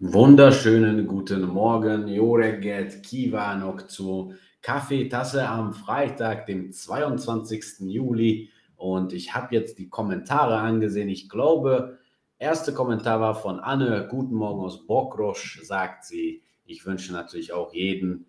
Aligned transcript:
Wunderschönen 0.00 1.08
guten 1.08 1.42
Morgen, 1.42 2.06
jó 2.06 2.36
reggelt 2.36 3.00
kívánok 3.00 3.90
zu 3.90 4.32
Kaffeetasse 4.60 5.48
am 5.48 5.72
Freitag, 5.72 6.46
dem 6.46 6.70
22. 6.70 7.80
Juli. 7.80 8.48
Und 8.76 9.12
ich 9.12 9.34
habe 9.34 9.56
jetzt 9.56 9.76
die 9.80 9.88
Kommentare 9.88 10.58
angesehen. 10.58 11.08
Ich 11.08 11.28
glaube, 11.28 11.98
erste 12.38 12.72
Kommentar 12.72 13.20
war 13.20 13.34
von 13.34 13.58
Anne. 13.58 14.06
Guten 14.08 14.36
Morgen 14.36 14.60
aus 14.60 14.86
Bokrosch, 14.86 15.60
sagt 15.64 16.04
sie. 16.04 16.42
Ich 16.64 16.86
wünsche 16.86 17.12
natürlich 17.12 17.52
auch 17.52 17.74
jeden, 17.74 18.26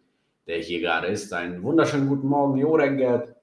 der 0.47 0.57
hier 0.57 0.79
gerade 0.79 1.05
ist, 1.05 1.31
einen 1.33 1.61
wunderschönen 1.61 2.07
guten 2.07 2.29
Morgen, 2.29 2.57
jó 2.57 2.73
reggelt. 2.73 3.35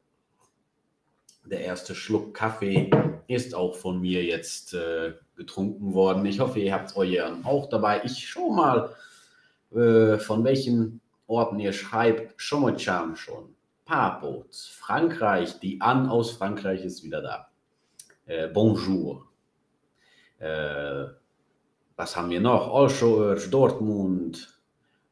Der 1.45 1.61
erste 1.61 1.95
Schluck 1.95 2.35
Kaffee 2.35 2.91
ist 3.29 3.55
auch 3.55 3.77
von 3.77 4.01
mir 4.01 4.25
jetzt 4.25 4.75
äh, 4.75 5.13
getrunken 5.37 5.95
worden. 5.95 6.25
Ich 6.27 6.41
hoffe, 6.41 6.59
ihr 6.59 6.73
habt 6.73 6.97
euren 6.97 7.45
auch 7.45 7.69
dabei. 7.69 8.03
Ich 8.05 8.29
schau 8.29 8.51
mal, 8.51 8.91
äh, 9.73 10.19
von 10.19 10.45
welchen 10.45 11.01
Orten 11.27 11.59
ihr 11.59 11.73
schreibt. 11.73 12.41
Chomochan 12.41 13.17
schon. 13.17 13.55
Papots, 13.85 14.67
Frankreich. 14.67 15.61
Die 15.61 15.81
An 15.81 16.09
aus 16.09 16.33
Frankreich 16.33 16.85
ist 16.85 17.05
wieder 17.05 17.23
da. 17.23 17.49
Äh, 18.27 18.49
bonjour. 18.49 19.29
Äh, 20.39 21.07
was 21.97 22.17
haben 22.17 22.31
wir 22.31 22.41
noch? 22.41 22.75
Alsóörs, 22.75 23.49
Dortmund, 23.49 24.61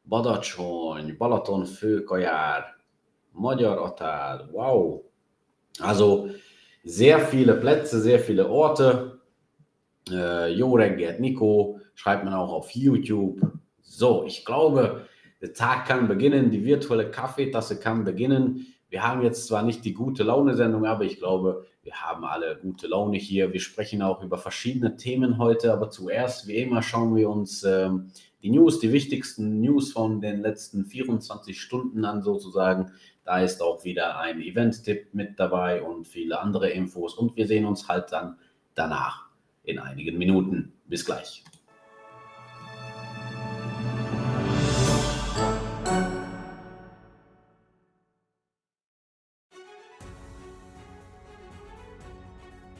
Badacsony, 0.03 1.13
Balaton 1.13 1.65
Főkajár, 1.65 2.75
Magyar 3.31 3.85
Atal. 3.85 4.49
Wow. 4.51 5.01
Also 5.79 6.29
sehr 6.83 7.19
viele 7.19 7.55
Plätze, 7.55 7.99
sehr 7.99 8.19
viele 8.19 8.47
Orte. 8.47 9.14
Äh, 10.09 10.53
jo 10.53 10.73
reggelt 10.73 11.19
Nico, 11.19 11.79
schreibt 11.95 12.25
man 12.25 12.33
auch 12.33 12.51
auf 12.51 12.71
YouTube. 12.71 13.41
So, 13.81 14.23
ich 14.25 14.45
glaube, 14.45 15.07
der 15.41 15.53
Tag 15.53 15.87
kann 15.87 16.07
beginnen, 16.07 16.51
die 16.51 16.63
virtuelle 16.65 17.09
Kaffeetasse 17.09 17.79
kann 17.79 18.03
beginnen. 18.03 18.67
Wir 18.89 19.03
haben 19.03 19.23
jetzt 19.23 19.47
zwar 19.47 19.63
nicht 19.63 19.83
die 19.83 19.93
gute 19.93 20.23
Laune-Sendung, 20.23 20.85
aber 20.85 21.03
ich 21.03 21.17
glaube, 21.17 21.65
wir 21.83 21.93
haben 21.95 22.23
alle 22.23 22.57
gute 22.61 22.87
Laune 22.87 23.17
hier. 23.17 23.51
Wir 23.51 23.59
sprechen 23.59 24.01
auch 24.01 24.23
über 24.23 24.37
verschiedene 24.37 24.95
Themen 24.95 25.37
heute, 25.37 25.73
aber 25.73 25.89
zuerst, 25.89 26.47
wie 26.47 26.57
immer, 26.57 26.81
schauen 26.81 27.15
wir 27.15 27.29
uns 27.29 27.63
ähm, 27.63 28.11
die 28.41 28.51
News, 28.51 28.79
die 28.79 28.91
wichtigsten 28.91 29.59
News 29.59 29.91
von 29.91 30.21
den 30.21 30.41
letzten 30.41 30.85
24 30.85 31.59
Stunden 31.59 32.05
an, 32.05 32.21
sozusagen. 32.21 32.91
Da 33.23 33.39
ist 33.39 33.61
auch 33.61 33.83
wieder 33.83 34.19
ein 34.19 34.39
Event-Tipp 34.39 35.13
mit 35.13 35.39
dabei 35.39 35.81
und 35.81 36.07
viele 36.07 36.39
andere 36.39 36.69
Infos. 36.69 37.15
Und 37.15 37.35
wir 37.35 37.47
sehen 37.47 37.65
uns 37.65 37.87
halt 37.87 38.11
dann 38.11 38.37
danach 38.75 39.24
in 39.65 39.79
einigen 39.79 40.17
Minuten. 40.17 40.73
Bis 40.87 41.05
gleich. 41.05 41.43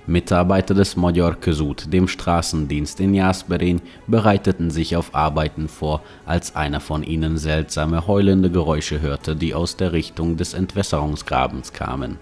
Mitarbeiter 0.08 0.75
des 0.75 0.95
Magyar 0.95 1.36
Közút, 1.36 1.91
dem 1.91 2.08
Straßendienst 2.08 3.00
in 3.00 3.16
Jasberin, 3.16 3.81
bereiteten 4.06 4.69
sich 4.69 4.95
auf 4.95 5.16
Arbeiten 5.16 5.67
vor, 5.67 6.03
als 6.28 6.56
einer 6.56 6.80
von 6.80 7.02
ihnen 7.02 7.38
seltsame 7.38 8.06
heulende 8.06 8.52
Geräusche 8.52 9.02
hörte, 9.02 9.36
die 9.36 9.56
aus 9.56 9.78
der 9.78 9.94
Richtung 9.94 10.38
des 10.38 10.53
Entwässerungsgrabens 10.53 11.73
kamen. 11.73 12.19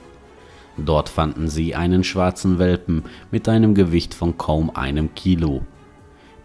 Dort 0.77 1.09
fanden 1.09 1.47
sie 1.47 1.75
einen 1.75 2.03
schwarzen 2.03 2.57
Welpen 2.57 3.03
mit 3.31 3.47
einem 3.47 3.75
Gewicht 3.75 4.13
von 4.13 4.37
kaum 4.37 4.71
einem 4.75 5.13
Kilo. 5.13 5.61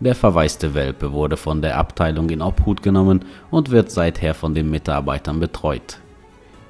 Der 0.00 0.14
verwaiste 0.14 0.74
Welpe 0.74 1.12
wurde 1.12 1.36
von 1.36 1.60
der 1.60 1.76
Abteilung 1.76 2.30
in 2.30 2.42
Obhut 2.42 2.82
genommen 2.82 3.24
und 3.50 3.70
wird 3.70 3.90
seither 3.90 4.34
von 4.34 4.54
den 4.54 4.70
Mitarbeitern 4.70 5.40
betreut. 5.40 5.98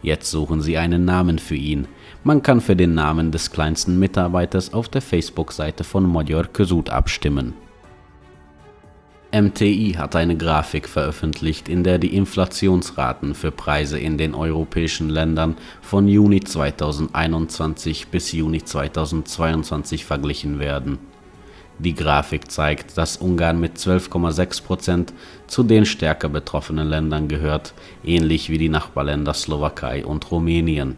Jetzt 0.02 0.30
suchen 0.30 0.62
sie 0.62 0.78
einen 0.78 1.04
Namen 1.04 1.38
für 1.38 1.56
ihn. 1.56 1.88
Man 2.24 2.42
kann 2.42 2.60
für 2.60 2.76
den 2.76 2.94
Namen 2.94 3.32
des 3.32 3.50
kleinsten 3.50 3.98
Mitarbeiters 3.98 4.72
auf 4.72 4.88
der 4.88 5.02
Facebook-Seite 5.02 5.84
von 5.84 6.04
Magyar 6.04 6.44
Közút 6.44 6.88
abstimmen. 6.88 7.54
MTI 9.30 9.96
hat 9.98 10.16
eine 10.16 10.38
Grafik 10.38 10.88
veröffentlicht, 10.88 11.68
in 11.68 11.84
der 11.84 11.98
die 11.98 12.16
Inflationsraten 12.16 13.34
für 13.34 13.50
Preise 13.50 13.98
in 13.98 14.16
den 14.16 14.34
europäischen 14.34 15.10
Ländern 15.10 15.56
von 15.82 16.08
Juni 16.08 16.40
2021 16.40 18.08
bis 18.08 18.32
Juni 18.32 18.64
2022 18.64 20.06
verglichen 20.06 20.58
werden. 20.58 20.98
Die 21.78 21.94
Grafik 21.94 22.50
zeigt, 22.50 22.96
dass 22.96 23.18
Ungarn 23.18 23.60
mit 23.60 23.76
12,6 23.76 24.62
Prozent 24.62 25.12
zu 25.46 25.62
den 25.62 25.84
stärker 25.84 26.30
betroffenen 26.30 26.88
Ländern 26.88 27.28
gehört, 27.28 27.74
ähnlich 28.02 28.48
wie 28.48 28.58
die 28.58 28.70
Nachbarländer 28.70 29.34
Slowakei 29.34 30.06
und 30.06 30.30
Rumänien. 30.30 30.96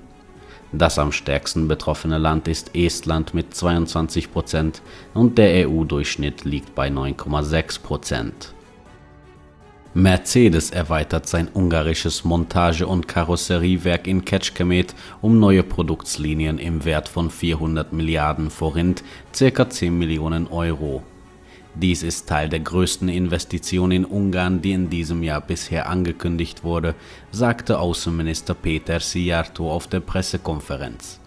Das 0.73 0.99
am 0.99 1.11
stärksten 1.11 1.67
betroffene 1.67 2.19
Land 2.19 2.47
ist 2.47 2.75
Estland 2.75 3.35
mit 3.35 3.55
22 3.55 4.33
Prozent 4.33 4.83
und 5.15 5.37
der 5.37 5.69
EU-Durchschnitt 5.69 6.45
liegt 6.45 6.75
bei 6.75 6.89
9,6 6.89 7.81
Prozent. 7.83 8.55
Mercedes 9.93 10.71
erweitert 10.71 11.27
sein 11.27 11.49
ungarisches 11.53 12.23
Montage- 12.23 12.87
und 12.87 13.09
Karosseriewerk 13.09 14.07
in 14.07 14.25
Kecskemét 14.25 14.95
um 15.21 15.41
neue 15.41 15.65
Produktlinien 15.65 16.59
im 16.59 16.85
Wert 16.85 17.09
von 17.09 17.29
400 17.29 17.93
Milliarden 17.93 18.51
Forint, 18.51 19.03
ca. 19.37 19.69
10 19.69 19.99
Millionen 19.99 20.47
Euro. 20.47 21.03
Dies 21.75 22.03
ist 22.03 22.29
Teil 22.29 22.49
der 22.49 22.61
größten 22.61 23.09
Investition 23.09 23.93
in 23.93 24.05
Ungarn, 24.05 24.61
die 24.61 24.73
in 24.73 24.91
diesem 24.91 25.23
Jahr 25.23 25.41
bisher 25.41 25.89
angekündigt 25.89 26.65
wurde, 26.65 26.97
sagte 27.31 27.79
Außenminister 27.79 28.55
Peter 28.55 28.99
Szijjártó 28.99 29.71
auf 29.71 29.87
der 29.87 30.01
Pressekonferenz. 30.01 31.21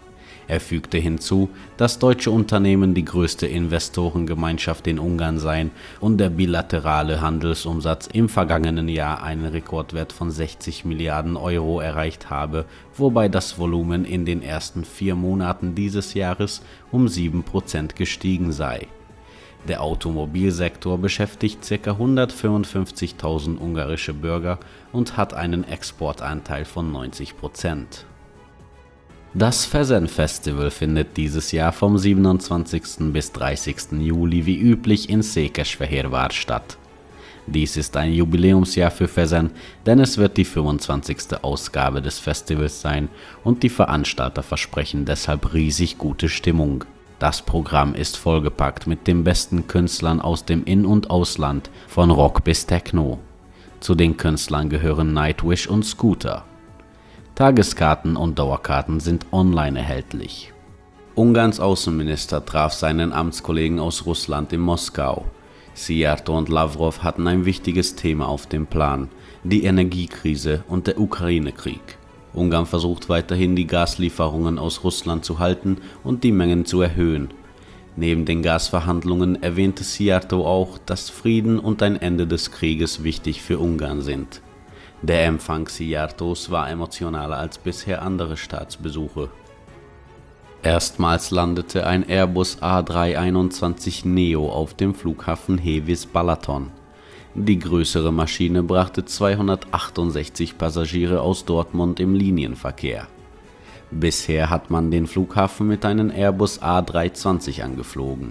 Er 0.46 0.60
fügte 0.60 0.98
hinzu, 0.98 1.48
dass 1.78 1.98
deutsche 1.98 2.30
Unternehmen 2.30 2.92
die 2.92 3.06
größte 3.06 3.46
Investorengemeinschaft 3.46 4.86
in 4.86 4.98
Ungarn 4.98 5.38
seien 5.38 5.70
und 6.00 6.18
der 6.18 6.28
bilaterale 6.28 7.22
Handelsumsatz 7.22 8.08
im 8.12 8.28
vergangenen 8.28 8.88
Jahr 8.88 9.22
einen 9.22 9.46
Rekordwert 9.46 10.12
von 10.12 10.30
60 10.30 10.84
Milliarden 10.84 11.38
Euro 11.38 11.80
erreicht 11.80 12.28
habe, 12.28 12.66
wobei 12.94 13.30
das 13.30 13.58
Volumen 13.58 14.04
in 14.04 14.26
den 14.26 14.42
ersten 14.42 14.84
vier 14.84 15.14
Monaten 15.14 15.74
dieses 15.74 16.12
Jahres 16.12 16.60
um 16.92 17.08
sieben 17.08 17.42
Prozent 17.44 17.96
gestiegen 17.96 18.52
sei 18.52 18.86
der 19.68 19.82
Automobilsektor 19.82 20.98
beschäftigt 20.98 21.60
ca. 21.68 21.90
155.000 21.92 23.58
ungarische 23.58 24.14
Bürger 24.14 24.58
und 24.92 25.16
hat 25.16 25.34
einen 25.34 25.64
Exportanteil 25.64 26.64
von 26.64 26.92
90 26.92 27.36
Prozent. 27.36 28.06
Das 29.36 29.64
Fesen 29.64 30.06
Festival 30.06 30.70
findet 30.70 31.16
dieses 31.16 31.50
Jahr 31.50 31.72
vom 31.72 31.98
27. 31.98 33.12
bis 33.12 33.32
30. 33.32 33.92
Juli 33.98 34.46
wie 34.46 34.60
üblich 34.60 35.08
in 35.08 35.22
Székesfehérvár 35.22 36.30
statt. 36.30 36.78
Dies 37.46 37.76
ist 37.76 37.96
ein 37.96 38.12
Jubiläumsjahr 38.12 38.90
für 38.90 39.08
Fesen, 39.08 39.50
denn 39.84 39.98
es 39.98 40.16
wird 40.18 40.36
die 40.36 40.44
25. 40.44 41.42
Ausgabe 41.42 42.00
des 42.00 42.18
Festivals 42.18 42.80
sein 42.80 43.08
und 43.42 43.62
die 43.62 43.68
Veranstalter 43.68 44.42
versprechen 44.42 45.04
deshalb 45.04 45.52
riesig 45.52 45.98
gute 45.98 46.28
Stimmung. 46.28 46.84
Das 47.18 47.42
Programm 47.42 47.94
ist 47.94 48.16
vollgepackt 48.16 48.86
mit 48.86 49.06
den 49.06 49.24
besten 49.24 49.66
Künstlern 49.66 50.20
aus 50.20 50.44
dem 50.44 50.64
In- 50.64 50.86
und 50.86 51.10
Ausland, 51.10 51.70
von 51.86 52.10
Rock 52.10 52.44
bis 52.44 52.66
Techno. 52.66 53.18
Zu 53.80 53.94
den 53.94 54.16
Künstlern 54.16 54.68
gehören 54.68 55.12
Nightwish 55.12 55.66
und 55.66 55.84
Scooter. 55.84 56.44
Tageskarten 57.34 58.16
und 58.16 58.38
Dauerkarten 58.38 59.00
sind 59.00 59.26
online 59.32 59.78
erhältlich. 59.78 60.52
Ungarns 61.14 61.60
Außenminister 61.60 62.44
traf 62.44 62.72
seinen 62.72 63.12
Amtskollegen 63.12 63.78
aus 63.78 64.06
Russland 64.06 64.52
in 64.52 64.60
Moskau. 64.60 65.24
Szijjártó 65.76 66.36
und 66.36 66.48
Lavrov 66.48 67.02
hatten 67.02 67.26
ein 67.26 67.44
wichtiges 67.44 67.94
Thema 67.94 68.28
auf 68.28 68.46
dem 68.46 68.66
Plan, 68.66 69.08
die 69.42 69.64
Energiekrise 69.64 70.64
und 70.68 70.86
der 70.86 71.00
Ukraine-Krieg. 71.00 71.98
Ungarn 72.34 72.66
versucht 72.66 73.08
weiterhin, 73.08 73.56
die 73.56 73.66
Gaslieferungen 73.66 74.58
aus 74.58 74.84
Russland 74.84 75.24
zu 75.24 75.38
halten 75.38 75.78
und 76.02 76.24
die 76.24 76.32
Mengen 76.32 76.66
zu 76.66 76.80
erhöhen. 76.80 77.28
Neben 77.96 78.24
den 78.24 78.42
Gasverhandlungen 78.42 79.40
erwähnte 79.42 79.84
Szijjártó 79.84 80.44
auch, 80.44 80.78
dass 80.78 81.10
Frieden 81.10 81.60
und 81.60 81.82
ein 81.82 81.96
Ende 81.96 82.26
des 82.26 82.50
Krieges 82.50 83.04
wichtig 83.04 83.40
für 83.40 83.58
Ungarn 83.58 84.02
sind. 84.02 84.40
Der 85.02 85.26
Empfang 85.26 85.68
Szijjártós 85.68 86.50
war 86.50 86.68
emotionaler 86.68 87.36
als 87.36 87.58
bisher 87.58 88.02
andere 88.02 88.36
Staatsbesuche. 88.36 89.28
Erstmals 90.62 91.30
landete 91.30 91.86
ein 91.86 92.08
Airbus 92.08 92.62
A321 92.62 94.08
Neo 94.08 94.48
auf 94.48 94.74
dem 94.74 94.94
Flughafen 94.94 95.58
Hevis 95.58 96.06
Balaton. 96.06 96.72
Die 97.36 97.58
größere 97.58 98.12
Maschine 98.12 98.62
brachte 98.62 99.04
268 99.04 100.56
Passagiere 100.56 101.20
aus 101.20 101.44
Dortmund 101.44 101.98
im 101.98 102.14
Linienverkehr. 102.14 103.08
Bisher 103.90 104.50
hat 104.50 104.70
man 104.70 104.92
den 104.92 105.08
Flughafen 105.08 105.66
mit 105.66 105.84
einem 105.84 106.10
Airbus 106.10 106.62
A320 106.62 107.62
angeflogen. 107.62 108.30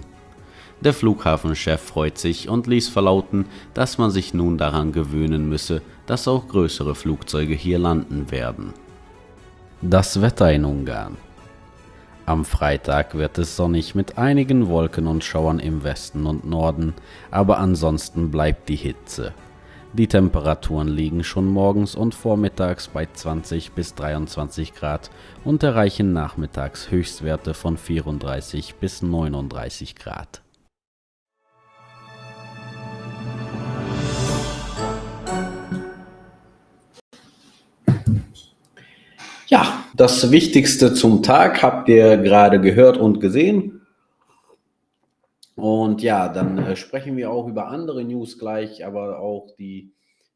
Der 0.80 0.94
Flughafenchef 0.94 1.82
freut 1.82 2.16
sich 2.16 2.48
und 2.48 2.66
ließ 2.66 2.88
verlauten, 2.88 3.44
dass 3.74 3.98
man 3.98 4.10
sich 4.10 4.32
nun 4.32 4.56
daran 4.56 4.92
gewöhnen 4.92 5.50
müsse, 5.50 5.82
dass 6.06 6.26
auch 6.26 6.48
größere 6.48 6.94
Flugzeuge 6.94 7.54
hier 7.54 7.78
landen 7.78 8.30
werden. 8.30 8.72
Das 9.82 10.22
Wetter 10.22 10.50
in 10.50 10.64
Ungarn. 10.64 11.18
Am 12.26 12.46
Freitag 12.46 13.16
wird 13.16 13.36
es 13.36 13.54
sonnig 13.54 13.94
mit 13.94 14.16
einigen 14.16 14.68
Wolken 14.68 15.06
und 15.06 15.22
Schauern 15.22 15.58
im 15.58 15.84
Westen 15.84 16.24
und 16.24 16.46
Norden, 16.46 16.94
aber 17.30 17.58
ansonsten 17.58 18.30
bleibt 18.30 18.70
die 18.70 18.76
Hitze. 18.76 19.34
Die 19.92 20.06
Temperaturen 20.06 20.88
liegen 20.88 21.22
schon 21.22 21.46
morgens 21.46 21.94
und 21.94 22.14
vormittags 22.14 22.88
bei 22.88 23.06
20 23.06 23.72
bis 23.72 23.94
23 23.94 24.74
Grad 24.74 25.10
und 25.44 25.62
erreichen 25.62 26.14
nachmittags 26.14 26.90
Höchstwerte 26.90 27.52
von 27.52 27.76
34 27.76 28.76
bis 28.76 29.02
39 29.02 29.94
Grad. 29.94 30.40
Ja, 39.46 39.83
das 39.96 40.30
Wichtigste 40.30 40.92
zum 40.92 41.22
Tag 41.22 41.62
habt 41.62 41.88
ihr 41.88 42.16
gerade 42.16 42.60
gehört 42.60 42.96
und 42.96 43.20
gesehen. 43.20 43.80
Und 45.54 46.02
ja, 46.02 46.28
dann 46.28 46.58
äh, 46.58 46.76
sprechen 46.76 47.16
wir 47.16 47.30
auch 47.30 47.46
über 47.46 47.68
andere 47.68 48.02
News 48.04 48.38
gleich, 48.38 48.84
aber 48.84 49.20
auch 49.20 49.54
die, 49.56 49.92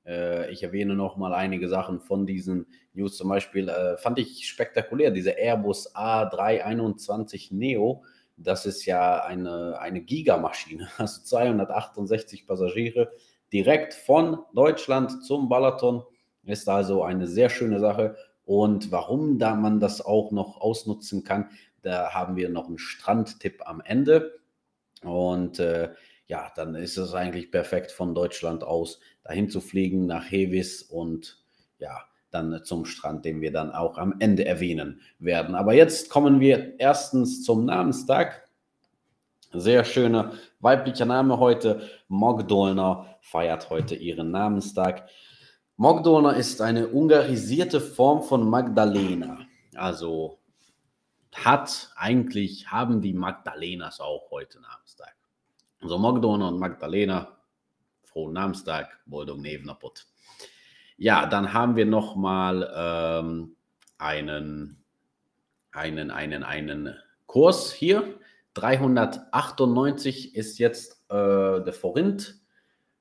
äh, 0.06 0.48
ich 0.52 0.62
erwähne 0.62 0.94
noch 0.94 1.16
mal 1.16 1.34
einige 1.34 1.68
Sachen 1.68 2.00
von 2.00 2.24
diesen 2.24 2.66
News. 2.94 3.16
Zum 3.16 3.28
Beispiel 3.28 3.68
äh, 3.68 3.96
fand 3.96 4.20
ich 4.20 4.46
spektakulär, 4.48 5.10
diese 5.10 5.32
Airbus 5.32 5.92
A321 5.94 7.52
Neo. 7.52 8.04
Das 8.36 8.64
ist 8.64 8.86
ja 8.86 9.24
eine, 9.24 9.80
eine 9.80 10.00
Gigamaschine, 10.02 10.88
also 10.98 11.20
268 11.22 12.46
Passagiere 12.46 13.10
direkt 13.52 13.94
von 13.94 14.38
Deutschland 14.54 15.24
zum 15.24 15.48
Balaton. 15.48 16.04
Ist 16.44 16.68
also 16.68 17.02
eine 17.02 17.26
sehr 17.26 17.50
schöne 17.50 17.80
Sache. 17.80 18.16
Und 18.48 18.90
warum 18.90 19.38
da 19.38 19.54
man 19.54 19.78
das 19.78 20.00
auch 20.00 20.30
noch 20.30 20.58
ausnutzen 20.62 21.22
kann, 21.22 21.50
da 21.82 22.14
haben 22.14 22.34
wir 22.36 22.48
noch 22.48 22.66
einen 22.68 22.78
Strandtipp 22.78 23.60
am 23.66 23.82
Ende. 23.82 24.40
Und 25.02 25.58
äh, 25.58 25.90
ja, 26.28 26.50
dann 26.56 26.74
ist 26.74 26.96
es 26.96 27.12
eigentlich 27.12 27.50
perfekt 27.50 27.92
von 27.92 28.14
Deutschland 28.14 28.64
aus 28.64 29.00
dahin 29.22 29.50
zu 29.50 29.60
fliegen 29.60 30.06
nach 30.06 30.30
Hevis 30.30 30.80
und 30.80 31.44
ja, 31.78 32.04
dann 32.30 32.64
zum 32.64 32.86
Strand, 32.86 33.26
den 33.26 33.42
wir 33.42 33.52
dann 33.52 33.70
auch 33.70 33.98
am 33.98 34.14
Ende 34.18 34.46
erwähnen 34.46 35.02
werden. 35.18 35.54
Aber 35.54 35.74
jetzt 35.74 36.08
kommen 36.08 36.40
wir 36.40 36.80
erstens 36.80 37.44
zum 37.44 37.66
Namenstag. 37.66 38.48
Sehr 39.52 39.84
schöner 39.84 40.32
weiblicher 40.60 41.04
Name 41.04 41.38
heute. 41.38 41.82
Mogdolner 42.08 43.18
feiert 43.20 43.68
heute 43.68 43.94
ihren 43.94 44.30
Namenstag. 44.30 45.06
Mogdolna 45.80 46.32
ist 46.32 46.60
eine 46.60 46.88
ungarisierte 46.88 47.80
Form 47.80 48.24
von 48.24 48.50
Magdalena. 48.50 49.46
Also 49.76 50.40
hat 51.32 51.92
eigentlich, 51.94 52.72
haben 52.72 53.00
die 53.00 53.12
Magdalenas 53.12 54.00
auch 54.00 54.28
heute 54.32 54.60
Namenstag. 54.60 55.14
Also 55.80 55.96
Mogdolna 55.96 56.48
und 56.48 56.58
Magdalena, 56.58 57.38
frohen 58.02 58.32
Namenstag, 58.32 58.88
Boldog 59.06 59.38
Nevnapot. 59.38 60.08
Ja, 60.96 61.26
dann 61.26 61.52
haben 61.52 61.76
wir 61.76 61.86
nochmal 61.86 62.68
ähm, 62.74 63.54
einen, 63.98 64.82
einen, 65.70 66.10
einen, 66.10 66.42
einen 66.42 66.96
Kurs 67.26 67.72
hier. 67.72 68.18
398 68.54 70.34
ist 70.34 70.58
jetzt 70.58 71.04
äh, 71.08 71.62
der 71.62 71.72
Forint 71.72 72.37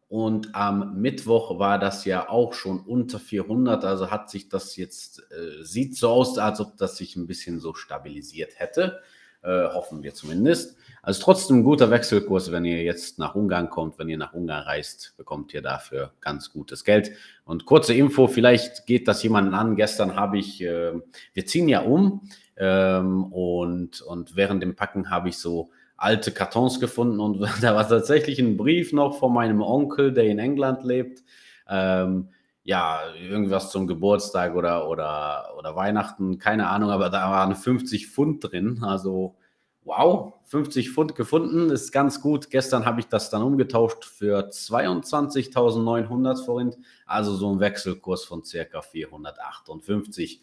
und 0.09 0.55
am 0.55 1.01
Mittwoch 1.01 1.59
war 1.59 1.79
das 1.79 2.05
ja 2.05 2.29
auch 2.29 2.53
schon 2.53 2.79
unter 2.79 3.19
400. 3.19 3.83
Also 3.83 4.09
hat 4.09 4.29
sich 4.29 4.47
das 4.47 4.77
jetzt, 4.77 5.19
äh, 5.31 5.63
sieht 5.63 5.97
so 5.97 6.09
aus, 6.09 6.37
als 6.37 6.61
ob 6.61 6.77
das 6.77 6.95
sich 6.95 7.17
ein 7.17 7.27
bisschen 7.27 7.59
so 7.59 7.73
stabilisiert 7.73 8.57
hätte. 8.57 9.01
Äh, 9.43 9.67
hoffen 9.67 10.03
wir 10.03 10.13
zumindest. 10.13 10.77
Also 11.01 11.21
trotzdem 11.21 11.57
ein 11.57 11.63
guter 11.63 11.91
Wechselkurs, 11.91 12.51
wenn 12.51 12.63
ihr 12.63 12.83
jetzt 12.83 13.19
nach 13.19 13.35
Ungarn 13.35 13.69
kommt. 13.69 13.99
Wenn 13.99 14.07
ihr 14.07 14.17
nach 14.17 14.33
Ungarn 14.33 14.63
reist, 14.63 15.13
bekommt 15.17 15.53
ihr 15.53 15.61
dafür 15.61 16.13
ganz 16.21 16.51
gutes 16.51 16.85
Geld. 16.85 17.11
Und 17.43 17.65
kurze 17.65 17.93
Info, 17.93 18.27
vielleicht 18.27 18.85
geht 18.85 19.09
das 19.09 19.21
jemanden 19.23 19.53
an. 19.53 19.75
Gestern 19.75 20.15
habe 20.15 20.37
ich, 20.37 20.61
äh, 20.61 20.93
wir 21.33 21.45
ziehen 21.45 21.67
ja 21.67 21.81
um. 21.81 22.29
Ähm, 22.55 23.25
und, 23.25 24.01
und 24.01 24.37
während 24.37 24.63
dem 24.63 24.75
Packen 24.75 25.09
habe 25.09 25.27
ich 25.29 25.37
so 25.37 25.69
alte 25.97 26.31
Kartons 26.31 26.79
gefunden 26.79 27.19
und 27.19 27.41
da 27.61 27.75
war 27.75 27.87
tatsächlich 27.87 28.39
ein 28.39 28.55
Brief 28.55 28.93
noch 28.93 29.17
von 29.19 29.33
meinem 29.33 29.61
Onkel, 29.61 30.13
der 30.13 30.25
in 30.25 30.39
England 30.39 30.83
lebt. 30.83 31.23
Ähm, 31.67 32.29
ja, 32.63 32.99
irgendwas 33.21 33.71
zum 33.71 33.87
Geburtstag 33.87 34.55
oder, 34.55 34.89
oder, 34.89 35.53
oder 35.57 35.75
Weihnachten, 35.75 36.37
keine 36.37 36.67
Ahnung, 36.67 36.89
aber 36.89 37.09
da 37.09 37.31
waren 37.31 37.55
50 37.55 38.07
Pfund 38.07 38.43
drin. 38.43 38.83
Also, 38.83 39.37
wow, 39.85 40.33
50 40.43 40.91
Pfund 40.91 41.15
gefunden, 41.15 41.69
ist 41.69 41.93
ganz 41.93 42.21
gut. 42.21 42.49
Gestern 42.49 42.85
habe 42.85 42.99
ich 42.99 43.07
das 43.07 43.29
dann 43.29 43.41
umgetauscht 43.41 44.03
für 44.03 44.49
22.900 44.49 46.43
Forint, 46.43 46.77
also 47.05 47.35
so 47.35 47.49
ein 47.53 47.61
Wechselkurs 47.61 48.25
von 48.25 48.43
circa 48.43 48.81
458 48.81 50.41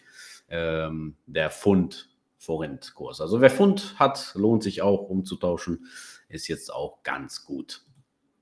ähm, 0.49 1.17
der 1.27 1.51
Pfund 1.51 2.09
Forint-Kurs. 2.45 3.21
Also 3.21 3.41
wer 3.41 3.51
Pfund 3.51 3.95
hat, 3.99 4.33
lohnt 4.35 4.63
sich 4.63 4.83
auch 4.83 5.09
umzutauschen, 5.09 5.87
ist 6.29 6.49
jetzt 6.49 6.73
auch 6.73 7.03
ganz 7.03 7.45
gut. 7.45 7.83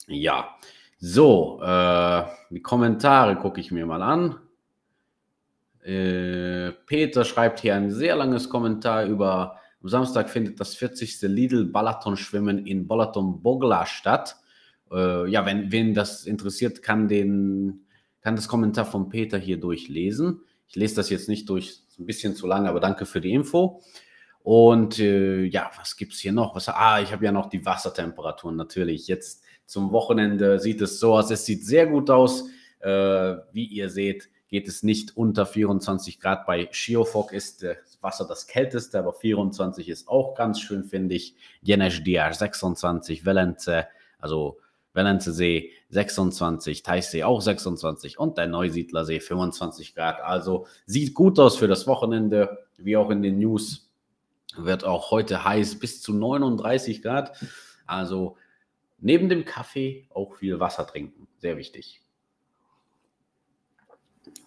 Ja, 0.06 0.56
so, 0.98 1.60
äh, 1.62 2.24
die 2.50 2.62
Kommentare 2.62 3.36
gucke 3.36 3.60
ich 3.60 3.72
mir 3.72 3.86
mal 3.86 4.02
an. 4.02 4.38
Äh, 5.82 6.72
Peter 6.86 7.24
schreibt 7.24 7.60
hier 7.60 7.74
ein 7.74 7.90
sehr 7.90 8.14
langes 8.14 8.48
Kommentar 8.48 9.04
über, 9.06 9.58
am 9.82 9.88
Samstag 9.88 10.30
findet 10.30 10.60
das 10.60 10.74
40. 10.76 11.22
Lidl-Balaton-Schwimmen 11.22 12.66
in 12.66 12.86
Balaton-Bogla 12.86 13.86
statt. 13.86 14.36
Äh, 14.92 15.28
ja, 15.28 15.44
wenn 15.44 15.72
wen 15.72 15.92
das 15.92 16.24
interessiert, 16.24 16.82
kann, 16.82 17.08
den, 17.08 17.84
kann 18.20 18.36
das 18.36 18.46
Kommentar 18.46 18.84
von 18.84 19.08
Peter 19.08 19.38
hier 19.38 19.58
durchlesen. 19.58 20.42
Ich 20.72 20.76
lese 20.76 20.96
das 20.96 21.10
jetzt 21.10 21.28
nicht 21.28 21.50
durch, 21.50 21.82
ein 21.98 22.06
bisschen 22.06 22.34
zu 22.34 22.46
lang, 22.46 22.66
aber 22.66 22.80
danke 22.80 23.04
für 23.04 23.20
die 23.20 23.34
Info. 23.34 23.82
Und 24.42 24.98
äh, 24.98 25.44
ja, 25.44 25.70
was 25.76 25.98
gibt 25.98 26.14
es 26.14 26.20
hier 26.20 26.32
noch? 26.32 26.56
Was, 26.56 26.66
ah, 26.70 26.98
ich 27.02 27.12
habe 27.12 27.26
ja 27.26 27.30
noch 27.30 27.50
die 27.50 27.66
Wassertemperaturen 27.66 28.56
natürlich. 28.56 29.06
Jetzt 29.06 29.42
zum 29.66 29.92
Wochenende 29.92 30.58
sieht 30.58 30.80
es 30.80 30.98
so 30.98 31.12
aus. 31.14 31.30
Es 31.30 31.44
sieht 31.44 31.66
sehr 31.66 31.86
gut 31.86 32.08
aus. 32.08 32.46
Äh, 32.80 32.88
wie 33.52 33.66
ihr 33.66 33.90
seht, 33.90 34.30
geht 34.48 34.66
es 34.66 34.82
nicht 34.82 35.14
unter 35.14 35.44
24 35.44 36.18
Grad. 36.18 36.46
Bei 36.46 36.66
Schiofok 36.70 37.34
ist 37.34 37.62
das 37.64 37.98
Wasser 38.00 38.26
das 38.26 38.46
kälteste, 38.46 38.98
aber 38.98 39.12
24 39.12 39.90
ist 39.90 40.08
auch 40.08 40.34
ganz 40.34 40.58
schön, 40.58 40.84
finde 40.84 41.16
ich. 41.16 41.36
Jenes 41.60 42.00
26, 42.02 43.26
Velence, 43.26 43.84
also 44.18 44.58
Velence 44.94 45.24
See 45.24 45.70
26, 45.90 46.82
Teichsee 46.82 47.24
auch 47.24 47.40
26 47.40 48.18
und 48.18 48.38
der 48.38 48.46
Neusiedlersee 48.46 49.20
25 49.20 49.94
Grad. 49.94 50.20
Also 50.20 50.66
sieht 50.86 51.14
gut 51.14 51.38
aus 51.38 51.56
für 51.56 51.68
das 51.68 51.86
Wochenende, 51.86 52.66
wie 52.76 52.96
auch 52.96 53.10
in 53.10 53.22
den 53.22 53.38
News. 53.38 53.90
Wird 54.56 54.84
auch 54.84 55.10
heute 55.10 55.44
heiß 55.44 55.78
bis 55.78 56.02
zu 56.02 56.12
39 56.12 57.02
Grad. 57.02 57.36
Also 57.86 58.36
neben 58.98 59.28
dem 59.28 59.44
Kaffee 59.44 60.06
auch 60.10 60.34
viel 60.34 60.60
Wasser 60.60 60.86
trinken. 60.86 61.26
Sehr 61.38 61.56
wichtig. 61.56 62.02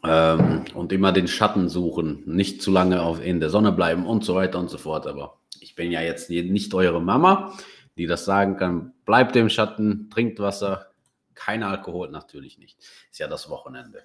Ähm, 0.03 0.65
und 0.73 0.93
immer 0.93 1.11
den 1.11 1.27
Schatten 1.27 1.69
suchen, 1.69 2.23
nicht 2.25 2.61
zu 2.61 2.71
lange 2.71 3.01
auf, 3.01 3.23
in 3.23 3.39
der 3.39 3.49
Sonne 3.49 3.71
bleiben 3.71 4.05
und 4.05 4.23
so 4.23 4.35
weiter 4.35 4.59
und 4.59 4.69
so 4.69 4.77
fort. 4.77 5.07
Aber 5.07 5.39
ich 5.59 5.75
bin 5.75 5.91
ja 5.91 6.01
jetzt 6.01 6.29
nicht 6.29 6.73
eure 6.73 7.01
Mama 7.01 7.57
die 7.97 8.07
das 8.07 8.25
sagen 8.25 8.57
kann, 8.57 8.93
bleibt 9.05 9.35
im 9.35 9.49
Schatten, 9.49 10.09
trinkt 10.09 10.39
Wasser, 10.39 10.91
kein 11.33 11.63
Alkohol 11.63 12.09
natürlich 12.09 12.57
nicht. 12.57 12.79
Ist 13.11 13.19
ja 13.19 13.27
das 13.27 13.49
Wochenende. 13.49 14.03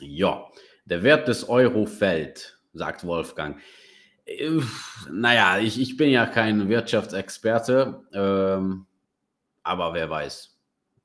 Ja, 0.00 0.48
der 0.84 1.02
Wert 1.02 1.28
des 1.28 1.48
Euro 1.48 1.86
fällt, 1.86 2.58
sagt 2.72 3.04
Wolfgang. 3.04 3.60
Naja, 5.10 5.58
ich, 5.58 5.80
ich 5.80 5.96
bin 5.96 6.10
ja 6.10 6.26
kein 6.26 6.68
Wirtschaftsexperte, 6.68 8.02
ähm, 8.12 8.86
aber 9.62 9.94
wer 9.94 10.10
weiß. 10.10 10.48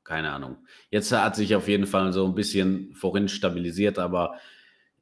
Keine 0.04 0.32
Ahnung. 0.32 0.58
Jetzt 0.90 1.12
hat 1.12 1.36
sich 1.36 1.54
auf 1.56 1.68
jeden 1.68 1.86
Fall 1.86 2.14
so 2.14 2.26
ein 2.26 2.36
bisschen 2.36 2.94
vorhin 2.94 3.28
stabilisiert, 3.28 4.00
aber 4.00 4.40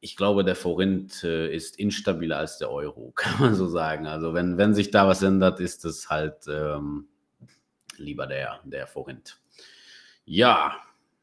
ich 0.06 0.16
glaube, 0.16 0.44
der 0.44 0.56
Forint 0.56 1.24
äh, 1.24 1.52
ist 1.52 1.80
instabiler 1.80 2.38
als 2.38 2.60
der 2.60 2.70
Euro, 2.70 3.12
kann 3.16 3.40
man 3.40 3.56
so 3.56 3.68
sagen. 3.68 4.06
Also 4.06 4.36
wenn, 4.36 4.56
wenn 4.56 4.76
sich 4.76 4.92
da 4.92 5.08
was 5.08 5.24
ändert, 5.24 5.60
ist 5.60 5.84
es 5.84 6.12
halt 6.12 6.46
ähm, 6.48 7.08
lieber 7.98 8.28
der, 8.28 8.60
der 8.66 8.86
Forint. 8.86 9.40
Ja, 10.24 10.76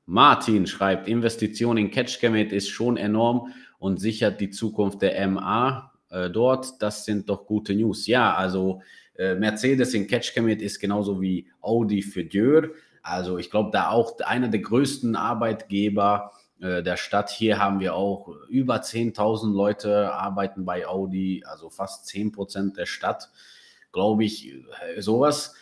Martin 0.04 0.66
schreibt, 0.66 1.06
Investition 1.06 1.76
in 1.76 1.92
Catchcomet 1.92 2.52
ist 2.52 2.70
schon 2.70 2.96
enorm 2.96 3.52
und 3.78 4.00
sichert 4.00 4.40
die 4.40 4.50
Zukunft 4.50 5.00
der 5.00 5.28
MA 5.28 5.92
äh, 6.10 6.28
dort. 6.28 6.82
Das 6.82 7.04
sind 7.04 7.28
doch 7.28 7.46
gute 7.46 7.76
News. 7.76 8.08
Ja, 8.08 8.34
also 8.34 8.82
äh, 9.16 9.36
Mercedes 9.36 9.94
in 9.94 10.08
Catchcommit 10.08 10.60
ist 10.60 10.80
genauso 10.80 11.20
wie 11.20 11.48
Audi 11.60 12.02
für 12.02 12.24
Dürr. 12.24 12.72
Also 13.00 13.38
ich 13.38 13.48
glaube, 13.48 13.70
da 13.72 13.90
auch 13.90 14.18
einer 14.18 14.48
der 14.48 14.60
größten 14.60 15.14
Arbeitgeber 15.14 16.32
der 16.62 16.96
Stadt. 16.96 17.30
Hier 17.30 17.58
haben 17.58 17.80
wir 17.80 17.94
auch 17.94 18.28
über 18.48 18.76
10.000 18.76 19.52
Leute 19.52 20.12
arbeiten 20.12 20.64
bei 20.64 20.86
Audi, 20.86 21.42
also 21.44 21.70
fast 21.70 22.06
10 22.06 22.32
Prozent 22.32 22.76
der 22.76 22.86
Stadt, 22.86 23.30
glaube 23.90 24.24
ich, 24.24 24.52
äh, 24.52 25.00
sowas. 25.00 25.54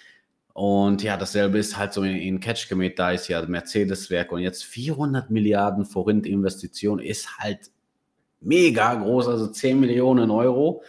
Und 0.52 1.02
ja, 1.02 1.16
dasselbe 1.16 1.59
ist 1.59 1.78
halt 1.78 1.92
so 1.92 2.02
in, 2.02 2.16
in 2.16 2.40
Catchcommit, 2.40 2.99
da 2.99 3.12
ist 3.12 3.28
ja 3.28 3.40
Mercedes-Werk 3.40 4.30
und 4.33 4.40
jetzt 4.40 4.64
400 4.64 5.30
Milliarden 5.30 5.85
Forint-Investition 5.87 6.99
ist 6.99 7.38
halt 7.38 7.71
mega 8.40 8.95
groß, 8.95 9.28
also 9.28 9.47
10 9.47 9.80
Millionen 9.80 10.30
Euro. 10.30 10.83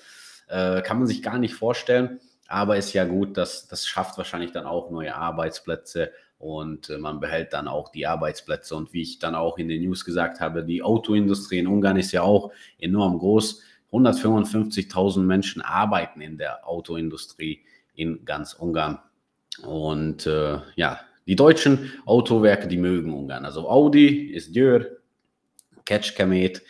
Äh, 0.47 0.81
kann 0.81 0.97
man 0.97 1.07
sich 1.07 1.23
gar 1.23 1.37
nicht 1.39 1.53
vorstellen. 1.53 2.19
Aber 2.47 2.75
ist 2.75 2.91
ja 2.91 3.05
gut, 3.05 3.37
dass 3.37 3.67
das 3.67 3.87
schafft 3.87 4.17
wahrscheinlich 4.17 4.51
dann 4.51 4.65
auch 4.65 4.91
neue 4.91 5.15
Arbeitsplätze 5.15 6.11
und 6.41 6.89
äh, 6.89 6.97
man 6.97 7.19
behält 7.19 7.53
dann 7.53 7.67
auch 7.67 7.89
die 7.89 8.07
Arbeitsplätze. 8.07 8.75
Und 8.75 8.93
wie 8.93 9.03
ich 9.03 9.19
dann 9.19 9.35
auch 9.35 9.59
in 9.59 9.69
den 9.69 9.83
News 9.83 10.03
gesagt 10.03 10.39
habe, 10.39 10.63
die 10.63 10.81
Autoindustrie 10.81 11.59
in 11.59 11.67
Ungarn 11.67 11.97
ist 11.97 12.11
ja 12.11 12.23
auch 12.23 12.51
enorm 12.79 13.19
groß. 13.19 13.61
155.000 13.91 15.19
Menschen 15.19 15.61
arbeiten 15.61 16.19
in 16.19 16.39
der 16.39 16.67
Autoindustrie 16.67 17.61
in 17.93 18.25
ganz 18.25 18.53
Ungarn. 18.53 18.97
Und 19.63 20.25
äh, 20.25 20.59
ja, 20.75 21.01
die 21.27 21.35
deutschen 21.35 21.91
Autowerke, 22.05 22.67
die 22.67 22.77
mögen 22.77 23.13
Ungarn. 23.13 23.45
Also 23.45 23.69
Audi 23.69 24.31
ist 24.31 24.55
Dürr, 24.55 24.97
Ketchkamet 25.85 26.63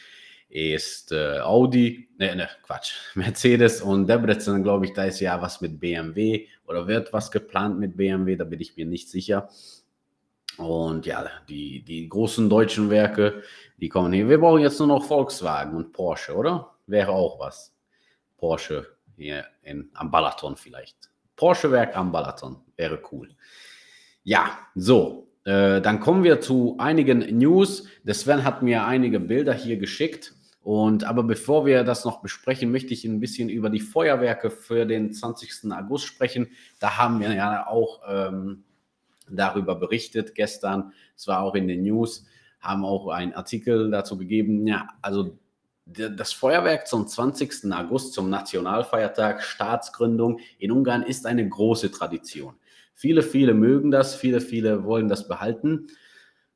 ist 0.51 1.13
äh, 1.13 1.39
Audi, 1.39 2.09
ne, 2.17 2.35
ne, 2.35 2.49
Quatsch, 2.63 2.93
Mercedes 3.15 3.81
und 3.81 4.07
Debrecen, 4.07 4.63
glaube 4.63 4.85
ich, 4.85 4.93
da 4.93 5.05
ist 5.05 5.21
ja 5.21 5.41
was 5.41 5.61
mit 5.61 5.79
BMW 5.79 6.47
oder 6.65 6.87
wird 6.87 7.13
was 7.13 7.31
geplant 7.31 7.79
mit 7.79 7.95
BMW, 7.95 8.35
da 8.35 8.43
bin 8.43 8.59
ich 8.59 8.75
mir 8.75 8.85
nicht 8.85 9.09
sicher. 9.09 9.49
Und 10.57 11.05
ja, 11.05 11.25
die, 11.47 11.83
die 11.83 12.09
großen 12.09 12.49
deutschen 12.49 12.89
Werke, 12.89 13.43
die 13.77 13.87
kommen 13.87 14.11
hier. 14.11 14.27
Wir 14.27 14.39
brauchen 14.39 14.61
jetzt 14.61 14.79
nur 14.79 14.89
noch 14.89 15.05
Volkswagen 15.05 15.77
und 15.77 15.93
Porsche, 15.93 16.35
oder? 16.35 16.75
Wäre 16.85 17.11
auch 17.11 17.39
was. 17.39 17.73
Porsche 18.37 18.85
hier 19.15 19.45
in, 19.63 19.89
am 19.93 20.11
Balaton 20.11 20.57
vielleicht. 20.57 21.09
Porsche-Werk 21.37 21.95
am 21.95 22.11
Balaton 22.11 22.57
wäre 22.75 23.01
cool. 23.11 23.29
Ja, 24.23 24.59
so, 24.75 25.29
äh, 25.45 25.81
dann 25.81 25.99
kommen 25.99 26.23
wir 26.23 26.41
zu 26.41 26.75
einigen 26.77 27.19
News. 27.37 27.87
Der 28.03 28.13
Sven 28.13 28.43
hat 28.43 28.61
mir 28.61 28.85
einige 28.85 29.19
Bilder 29.19 29.53
hier 29.53 29.77
geschickt. 29.77 30.35
Und 30.63 31.03
aber 31.05 31.23
bevor 31.23 31.65
wir 31.65 31.83
das 31.83 32.05
noch 32.05 32.21
besprechen, 32.21 32.71
möchte 32.71 32.93
ich 32.93 33.03
ein 33.03 33.19
bisschen 33.19 33.49
über 33.49 33.69
die 33.69 33.79
Feuerwerke 33.79 34.51
für 34.51 34.85
den 34.85 35.11
20. 35.11 35.71
August 35.71 36.05
sprechen. 36.05 36.49
Da 36.79 36.97
haben 36.97 37.19
wir 37.19 37.33
ja 37.33 37.65
auch 37.67 38.01
ähm, 38.07 38.63
darüber 39.29 39.75
berichtet 39.75 40.35
gestern. 40.35 40.93
Es 41.15 41.27
war 41.27 41.41
auch 41.41 41.55
in 41.55 41.67
den 41.67 41.81
News, 41.81 42.25
haben 42.59 42.85
auch 42.85 43.07
einen 43.07 43.33
Artikel 43.33 43.89
dazu 43.89 44.17
gegeben. 44.17 44.67
Ja, 44.67 44.87
also 45.01 45.37
das 45.85 46.31
Feuerwerk 46.31 46.87
zum 46.87 47.07
20. 47.07 47.71
August, 47.73 48.13
zum 48.13 48.29
Nationalfeiertag, 48.29 49.41
Staatsgründung 49.41 50.39
in 50.59 50.71
Ungarn 50.71 51.01
ist 51.01 51.25
eine 51.25 51.47
große 51.47 51.91
Tradition. 51.91 52.53
Viele, 52.93 53.23
viele 53.23 53.55
mögen 53.55 53.89
das, 53.89 54.13
viele, 54.13 54.41
viele 54.41 54.83
wollen 54.83 55.07
das 55.07 55.27
behalten. 55.27 55.87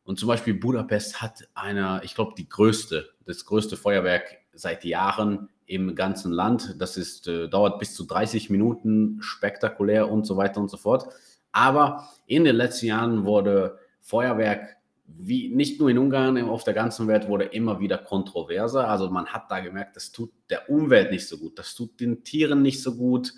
Und 0.06 0.20
zum 0.20 0.28
Beispiel 0.28 0.54
Budapest 0.54 1.22
hat 1.22 1.50
eine, 1.56 2.00
ich 2.04 2.14
glaube, 2.14 2.36
die 2.38 2.48
größte, 2.48 3.10
das 3.26 3.44
größte 3.46 3.76
Feuerwerk 3.76 4.38
seit 4.54 4.86
Jahren 4.86 5.50
im 5.66 5.96
ganzen 5.96 6.32
Land. 6.32 6.76
Das 6.80 6.96
ist, 6.96 7.28
äh, 7.28 7.50
dauert 7.50 7.80
bis 7.80 7.96
zu 7.96 8.06
30 8.06 8.52
Minuten, 8.52 9.18
spektakulär 9.20 10.10
und 10.10 10.26
so 10.26 10.38
weiter 10.38 10.62
und 10.62 10.70
so 10.70 10.78
fort. 10.78 11.08
Aber 11.52 12.08
in 12.28 12.44
den 12.44 12.56
letzten 12.56 12.86
Jahren 12.86 13.26
wurde 13.26 13.80
Feuerwerk 14.00 14.78
wie 15.08 15.50
nicht 15.50 15.80
nur 15.80 15.90
in 15.90 15.98
Ungarn, 15.98 16.38
auf 16.50 16.64
der 16.64 16.74
ganzen 16.74 17.08
Welt 17.08 17.28
wurde 17.28 17.46
immer 17.46 17.80
wieder 17.80 17.98
kontroverser. 17.98 18.88
Also 18.88 19.10
man 19.10 19.28
hat 19.28 19.50
da 19.50 19.60
gemerkt, 19.60 19.96
das 19.96 20.12
tut 20.12 20.32
der 20.50 20.70
Umwelt 20.70 21.12
nicht 21.12 21.28
so 21.28 21.38
gut, 21.38 21.60
das 21.60 21.76
tut 21.76 22.00
den 22.00 22.24
Tieren 22.24 22.62
nicht 22.62 22.82
so 22.82 22.96
gut, 22.96 23.34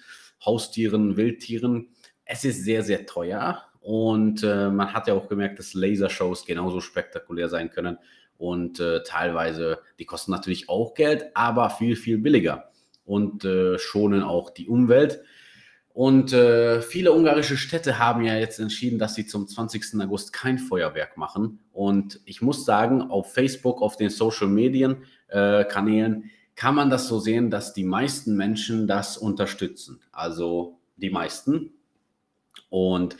Haustieren, 0.46 1.18
Wildtieren. 1.18 1.90
Es 2.24 2.46
ist 2.46 2.64
sehr, 2.64 2.84
sehr 2.84 3.06
teuer 3.06 3.67
und 3.88 4.44
äh, 4.44 4.70
man 4.70 4.92
hat 4.92 5.08
ja 5.08 5.14
auch 5.14 5.30
gemerkt, 5.30 5.60
dass 5.60 5.74
Lasershows 5.74 6.46
genauso 6.46 6.82
spektakulär 6.82 7.48
sein 7.48 7.70
können 7.70 7.98
und 8.38 8.82
äh, 8.82 9.02
teilweise, 9.04 9.80
die 9.98 10.04
kosten 10.04 10.32
natürlich 10.32 10.68
auch 10.68 10.94
Geld, 10.94 11.28
aber 11.36 11.70
viel, 11.70 11.96
viel 11.96 12.18
billiger 12.18 12.70
und 13.06 13.46
äh, 13.46 13.80
schonen 13.80 14.24
auch 14.24 14.50
die 14.50 14.68
Umwelt. 14.68 15.22
Und 15.94 16.34
äh, 16.34 16.82
viele 16.82 17.14
ungarische 17.14 17.56
Städte 17.56 17.98
haben 17.98 18.26
ja 18.26 18.36
jetzt 18.36 18.60
entschieden, 18.60 19.00
dass 19.00 19.16
sie 19.16 19.26
zum 19.26 19.48
20. 19.48 20.02
August 20.02 20.34
kein 20.34 20.60
Feuerwerk 20.60 21.16
machen. 21.16 21.62
Und 21.72 22.20
ich 22.26 22.42
muss 22.42 22.66
sagen, 22.66 23.04
auf 23.04 23.32
Facebook, 23.34 23.82
auf 23.82 23.96
den 23.96 24.10
Social 24.10 24.48
Medien 24.48 25.06
äh, 25.30 25.64
Kanälen 25.64 26.30
kann 26.56 26.76
man 26.76 26.90
das 26.90 27.08
so 27.08 27.22
sehen, 27.22 27.50
dass 27.50 27.74
die 27.74 27.86
meisten 27.86 28.36
Menschen 28.36 28.86
das 28.86 29.18
unterstützen. 29.18 30.02
Also 30.12 30.78
die 30.98 31.10
meisten. 31.10 31.72
Und 32.70 33.16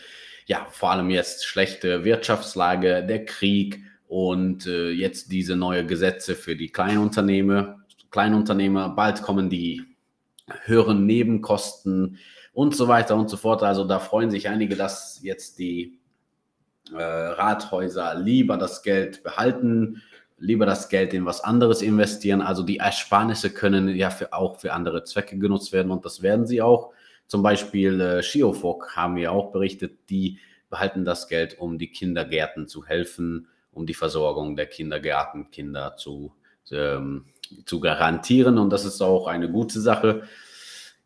ja, 0.48 0.66
vor 0.72 0.92
allem 0.92 1.10
jetzt 1.10 1.46
schlechte 1.46 2.06
Wirtschaftslage, 2.06 3.06
der 3.06 3.26
Krieg 3.26 3.84
und 4.08 4.66
äh, 4.66 4.90
jetzt 4.90 5.32
diese 5.32 5.58
neue 5.58 5.86
Gesetze 5.86 6.36
für 6.36 6.56
die 6.56 6.70
Kleinunternehmer. 6.70 7.82
Kleinunternehmer, 8.12 8.90
bald 8.90 9.22
kommen 9.22 9.50
die 9.50 9.84
höheren 10.64 11.06
Nebenkosten 11.06 12.18
und 12.54 12.76
so 12.76 12.88
weiter 12.88 13.18
und 13.18 13.30
so 13.30 13.36
fort. 13.36 13.62
Also 13.62 13.84
da 13.84 14.00
freuen 14.00 14.32
sich 14.32 14.48
einige, 14.48 14.78
dass 14.78 15.20
jetzt 15.22 15.60
die 15.60 16.00
äh, 16.94 17.04
Rathäuser 17.04 18.16
lieber 18.16 18.56
das 18.56 18.84
Geld 18.84 19.24
behalten, 19.24 20.02
lieber 20.38 20.66
das 20.66 20.88
Geld 20.88 21.14
in 21.14 21.26
was 21.26 21.42
anderes 21.42 21.82
investieren. 21.82 22.42
Also 22.42 22.64
die 22.64 22.78
Ersparnisse 22.78 23.50
können 23.50 23.90
ja 23.90 24.10
für, 24.10 24.32
auch 24.32 24.62
für 24.62 24.72
andere 24.72 25.04
Zwecke 25.04 25.38
genutzt 25.38 25.74
werden 25.74 25.92
und 25.92 26.06
das 26.06 26.22
werden 26.22 26.48
sie 26.48 26.62
auch. 26.62 26.94
Zum 27.28 27.44
Beispiel 27.44 28.00
äh, 28.00 28.24
Schiofok 28.24 28.96
haben 28.96 29.16
wir 29.16 29.32
auch 29.32 29.52
berichtet, 29.52 30.10
die 30.10 30.40
behalten 30.70 31.06
das 31.06 31.28
Geld, 31.28 31.60
um 31.60 31.78
die 31.78 31.92
Kindergärten 31.92 32.68
zu 32.68 32.86
helfen, 32.86 33.48
um 33.72 33.86
die 33.86 33.94
Versorgung 33.94 34.56
der 34.56 34.66
Kindergärtenkinder 34.66 35.96
zu, 35.98 36.34
ähm, 36.72 37.26
zu 37.66 37.80
garantieren. 37.80 38.58
Und 38.58 38.72
das 38.72 38.86
ist 38.86 39.02
auch 39.02 39.28
eine 39.28 39.50
gute 39.50 39.80
Sache. 39.80 40.24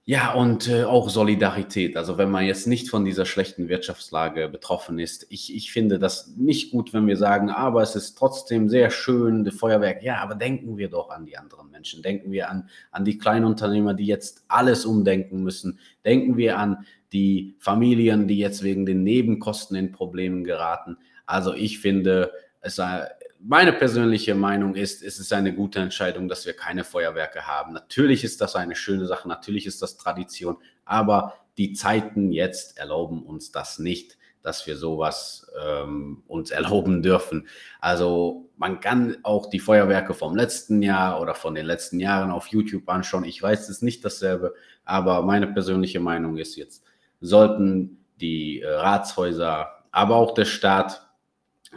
Ja, 0.06 0.34
und 0.34 0.68
äh, 0.68 0.84
auch 0.84 1.10
Solidarität. 1.10 1.96
Also 1.96 2.18
wenn 2.18 2.32
man 2.32 2.44
jetzt 2.46 2.66
nicht 2.66 2.90
von 2.90 3.06
dieser 3.06 3.26
schlechten 3.26 3.70
Wirtschaftslage 3.70 4.50
betroffen 4.50 4.98
ist, 4.98 5.28
ich, 5.30 5.56
ich 5.56 5.72
finde 5.72 6.00
das 6.00 6.34
nicht 6.36 6.72
gut, 6.72 6.92
wenn 6.92 7.06
wir 7.06 7.18
sagen, 7.18 7.52
aber 7.52 7.84
es 7.84 7.96
ist 7.96 8.18
trotzdem 8.18 8.68
sehr 8.68 8.90
schön, 8.90 9.46
das 9.46 9.54
Feuerwerk. 9.54 10.02
Ja, 10.02 10.18
aber 10.18 10.34
denken 10.34 10.78
wir 10.78 10.90
doch 10.90 11.12
an 11.12 11.26
die 11.28 11.38
anderen 11.38 11.70
Menschen. 11.70 12.02
Denken 12.02 12.32
wir 12.32 12.50
an, 12.50 12.68
an 12.90 13.06
die 13.06 13.20
Kleinunternehmer, 13.20 13.94
die 13.94 14.08
jetzt 14.08 14.44
alles 14.48 14.86
umdenken 14.86 15.44
müssen. 15.44 15.78
Denken 16.04 16.36
wir 16.36 16.58
an 16.58 16.86
die 17.14 17.56
Familien, 17.60 18.28
die 18.28 18.40
jetzt 18.40 18.64
wegen 18.64 18.88
den 18.88 19.04
Nebenkosten 19.04 19.78
in 19.78 19.92
Problemen 19.92 20.44
geraten. 20.44 20.98
Also 21.28 21.54
ich 21.54 21.80
finde, 21.80 22.32
es 22.60 22.76
sei 22.76 23.08
meine 23.44 23.74
persönliche 23.74 24.36
Meinung 24.36 24.76
ist, 24.76 25.02
es 25.02 25.20
ist 25.20 25.34
eine 25.34 25.54
gute 25.54 25.80
Entscheidung, 25.80 26.28
dass 26.28 26.46
wir 26.46 26.54
keine 26.54 26.84
Feuerwerke 26.84 27.48
haben. 27.48 27.74
Natürlich 27.74 28.24
ist 28.24 28.42
das 28.42 28.56
eine 28.56 28.76
schöne 28.76 29.06
Sache, 29.06 29.28
natürlich 29.28 29.66
ist 29.66 29.82
das 29.82 29.98
Tradition, 29.98 30.58
aber 30.86 31.34
die 31.58 31.74
Zeiten 31.74 32.32
jetzt 32.32 32.78
erlauben 32.78 33.24
uns 33.24 33.52
das 33.52 33.80
nicht, 33.80 34.18
dass 34.42 34.66
wir 34.66 34.78
sowas 34.78 35.52
ähm, 35.64 36.24
uns 36.28 36.52
erlauben 36.52 37.02
dürfen. 37.02 37.48
Also 37.80 38.50
man 38.58 38.80
kann 38.80 39.18
auch 39.24 39.50
die 39.50 39.60
Feuerwerke 39.60 40.14
vom 40.14 40.36
letzten 40.36 40.82
Jahr 40.82 41.22
oder 41.22 41.36
von 41.36 41.56
den 41.56 41.66
letzten 41.66 42.00
Jahren 42.00 42.32
auf 42.32 42.48
YouTube 42.48 42.88
anschauen. 42.90 43.24
Ich 43.24 43.42
weiß, 43.42 43.62
es 43.62 43.70
ist 43.70 43.84
nicht 43.84 44.04
dasselbe, 44.04 44.54
aber 44.86 45.22
meine 45.24 45.48
persönliche 45.48 46.00
Meinung 46.00 46.38
ist 46.38 46.56
jetzt, 46.56 46.84
sollten 47.20 48.04
die 48.20 48.62
äh, 48.62 48.70
Ratshäuser, 48.70 49.72
aber 49.92 50.16
auch 50.16 50.34
der 50.34 50.46
Staat 50.46 51.11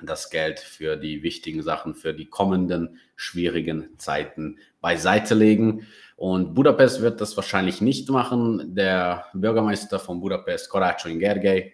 das 0.03 0.31
Geld 0.31 0.59
für 0.59 0.97
die 0.97 1.23
wichtigen 1.23 1.63
Sachen, 1.63 1.95
für 1.95 2.15
die 2.15 2.27
kommenden 2.27 2.99
schwierigen 3.17 3.99
Zeiten 3.99 4.59
beiseite 4.81 5.35
legen. 5.35 5.87
Und 6.17 6.55
Budapest 6.55 7.01
wird 7.01 7.21
das 7.21 7.37
wahrscheinlich 7.37 7.81
nicht 7.81 8.09
machen. 8.11 8.75
Der 8.75 9.27
Bürgermeister 9.35 9.99
von 9.99 10.21
Budapest, 10.21 10.71
Korácsony 10.71 11.19
Gergely, 11.19 11.73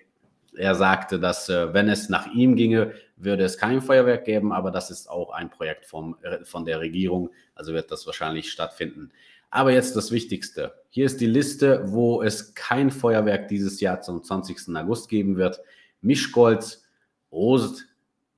er 0.57 0.75
sagte, 0.75 1.21
dass 1.21 1.49
äh, 1.49 1.73
wenn 1.73 1.89
es 1.89 2.09
nach 2.09 2.27
ihm 2.35 2.57
ginge, 2.57 2.93
würde 3.17 3.45
es 3.45 3.57
kein 3.59 3.81
Feuerwerk 3.81 4.25
geben, 4.25 4.53
aber 4.53 4.71
das 4.71 4.91
ist 4.91 5.09
auch 5.09 5.31
ein 5.31 5.51
Projekt 5.51 5.87
vom, 5.87 6.17
äh, 6.23 6.45
von 6.45 6.65
der 6.65 6.81
Regierung, 6.81 7.31
also 7.55 7.73
wird 7.73 7.91
das 7.91 8.07
wahrscheinlich 8.07 8.51
stattfinden. 8.51 9.13
Aber 9.51 9.73
jetzt 9.73 9.97
das 9.97 10.11
Wichtigste. 10.11 10.75
Hier 10.91 11.07
ist 11.07 11.21
die 11.21 11.27
Liste, 11.27 11.83
wo 11.87 12.23
es 12.23 12.55
kein 12.55 12.91
Feuerwerk 12.91 13.49
dieses 13.49 13.81
Jahr 13.81 14.01
zum 14.01 14.23
20. 14.23 14.77
August 14.77 15.09
geben 15.09 15.37
wird. 15.37 15.61
Mischkolz, 16.01 16.85
Ost, 17.31 17.87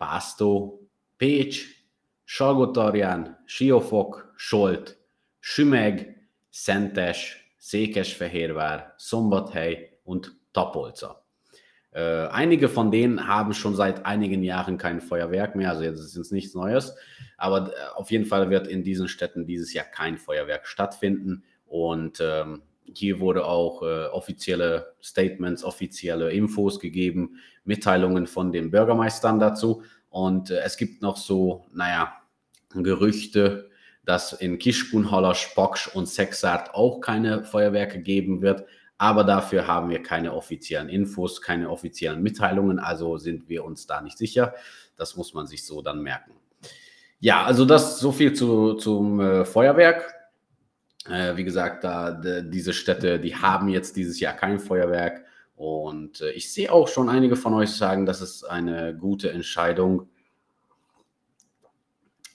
Pásztó, 0.02 0.80
Pécs, 1.16 1.64
Salgotarján, 2.24 3.44
Siófok, 3.46 4.34
Solt, 4.36 4.98
Sümeg, 5.40 6.26
Szentes, 6.50 7.52
Székesfehérvár, 7.58 8.94
Szombathely 8.98 10.00
und 10.02 10.32
Tapolca. 10.50 11.24
Äh, 11.92 12.26
einige 12.32 12.68
von 12.68 12.90
denen 12.90 13.28
haben 13.28 13.54
schon 13.54 13.76
seit 13.76 14.04
einigen 14.04 14.42
Jahren 14.42 14.76
kein 14.76 15.00
Feuerwerk 15.00 15.54
mehr, 15.54 15.70
also 15.70 15.84
jetzt 15.84 16.00
ist 16.00 16.16
es 16.16 16.32
nichts 16.32 16.54
Neues. 16.54 16.96
Aber 17.36 17.68
äh, 17.68 17.72
auf 17.94 18.10
jeden 18.10 18.24
Fall 18.24 18.50
wird 18.50 18.66
in 18.66 18.82
diesen 18.82 19.06
Städten 19.06 19.46
dieses 19.46 19.72
Jahr 19.72 19.84
kein 19.84 20.18
Feuerwerk 20.18 20.66
stattfinden. 20.66 21.44
Und 21.66 22.18
ähm, 22.20 22.62
hier 22.84 23.20
wurde 23.20 23.44
auch 23.44 23.82
äh, 23.82 24.06
offizielle 24.06 24.94
Statements, 25.02 25.64
offizielle 25.64 26.32
Infos 26.32 26.80
gegeben, 26.80 27.36
Mitteilungen 27.64 28.26
von 28.26 28.52
den 28.52 28.70
Bürgermeistern 28.70 29.38
dazu. 29.38 29.82
Und 30.10 30.50
äh, 30.50 30.60
es 30.60 30.76
gibt 30.76 31.02
noch 31.02 31.16
so, 31.16 31.64
naja, 31.72 32.14
Gerüchte, 32.74 33.70
dass 34.04 34.32
in 34.32 34.58
Kischkunholler, 34.58 35.34
Spoksch 35.34 35.88
und 35.88 36.06
Sexart 36.06 36.74
auch 36.74 37.00
keine 37.00 37.44
Feuerwerke 37.44 38.00
geben 38.00 38.42
wird. 38.42 38.64
Aber 38.98 39.24
dafür 39.24 39.66
haben 39.66 39.90
wir 39.90 40.02
keine 40.02 40.32
offiziellen 40.32 40.88
Infos, 40.88 41.40
keine 41.40 41.70
offiziellen 41.70 42.22
Mitteilungen. 42.22 42.78
Also 42.78 43.18
sind 43.18 43.48
wir 43.48 43.64
uns 43.64 43.86
da 43.86 44.00
nicht 44.00 44.16
sicher. 44.16 44.54
Das 44.96 45.16
muss 45.16 45.34
man 45.34 45.46
sich 45.46 45.64
so 45.64 45.82
dann 45.82 46.02
merken. 46.02 46.32
Ja, 47.20 47.44
also 47.44 47.64
das 47.64 48.00
so 48.00 48.10
viel 48.12 48.32
zu, 48.32 48.74
zum 48.74 49.20
äh, 49.20 49.44
Feuerwerk. 49.44 50.14
Äh, 51.08 51.36
wie 51.36 51.44
gesagt, 51.44 51.84
da, 51.84 52.12
de, 52.12 52.48
diese 52.48 52.72
Städte, 52.72 53.18
die 53.18 53.34
haben 53.34 53.68
jetzt 53.68 53.96
dieses 53.96 54.20
Jahr 54.20 54.34
kein 54.34 54.60
Feuerwerk. 54.60 55.24
Und 55.56 56.20
äh, 56.20 56.30
ich 56.30 56.52
sehe 56.52 56.72
auch 56.72 56.88
schon 56.88 57.08
einige 57.08 57.36
von 57.36 57.54
euch 57.54 57.70
sagen, 57.70 58.06
das 58.06 58.20
ist 58.20 58.44
eine 58.44 58.94
gute 58.94 59.30
Entscheidung. 59.30 60.08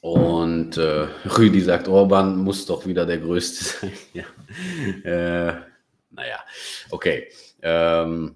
Und 0.02 0.78
äh, 0.78 1.08
Rüdi 1.38 1.62
sagt, 1.62 1.88
Orban 1.88 2.38
muss 2.38 2.66
doch 2.66 2.86
wieder 2.86 3.06
der 3.06 3.18
Größte 3.18 3.64
sein. 3.64 3.92
ja. 4.14 4.24
äh, 5.04 5.62
naja, 6.12 6.40
okay. 6.90 7.28
Ähm, 7.62 8.36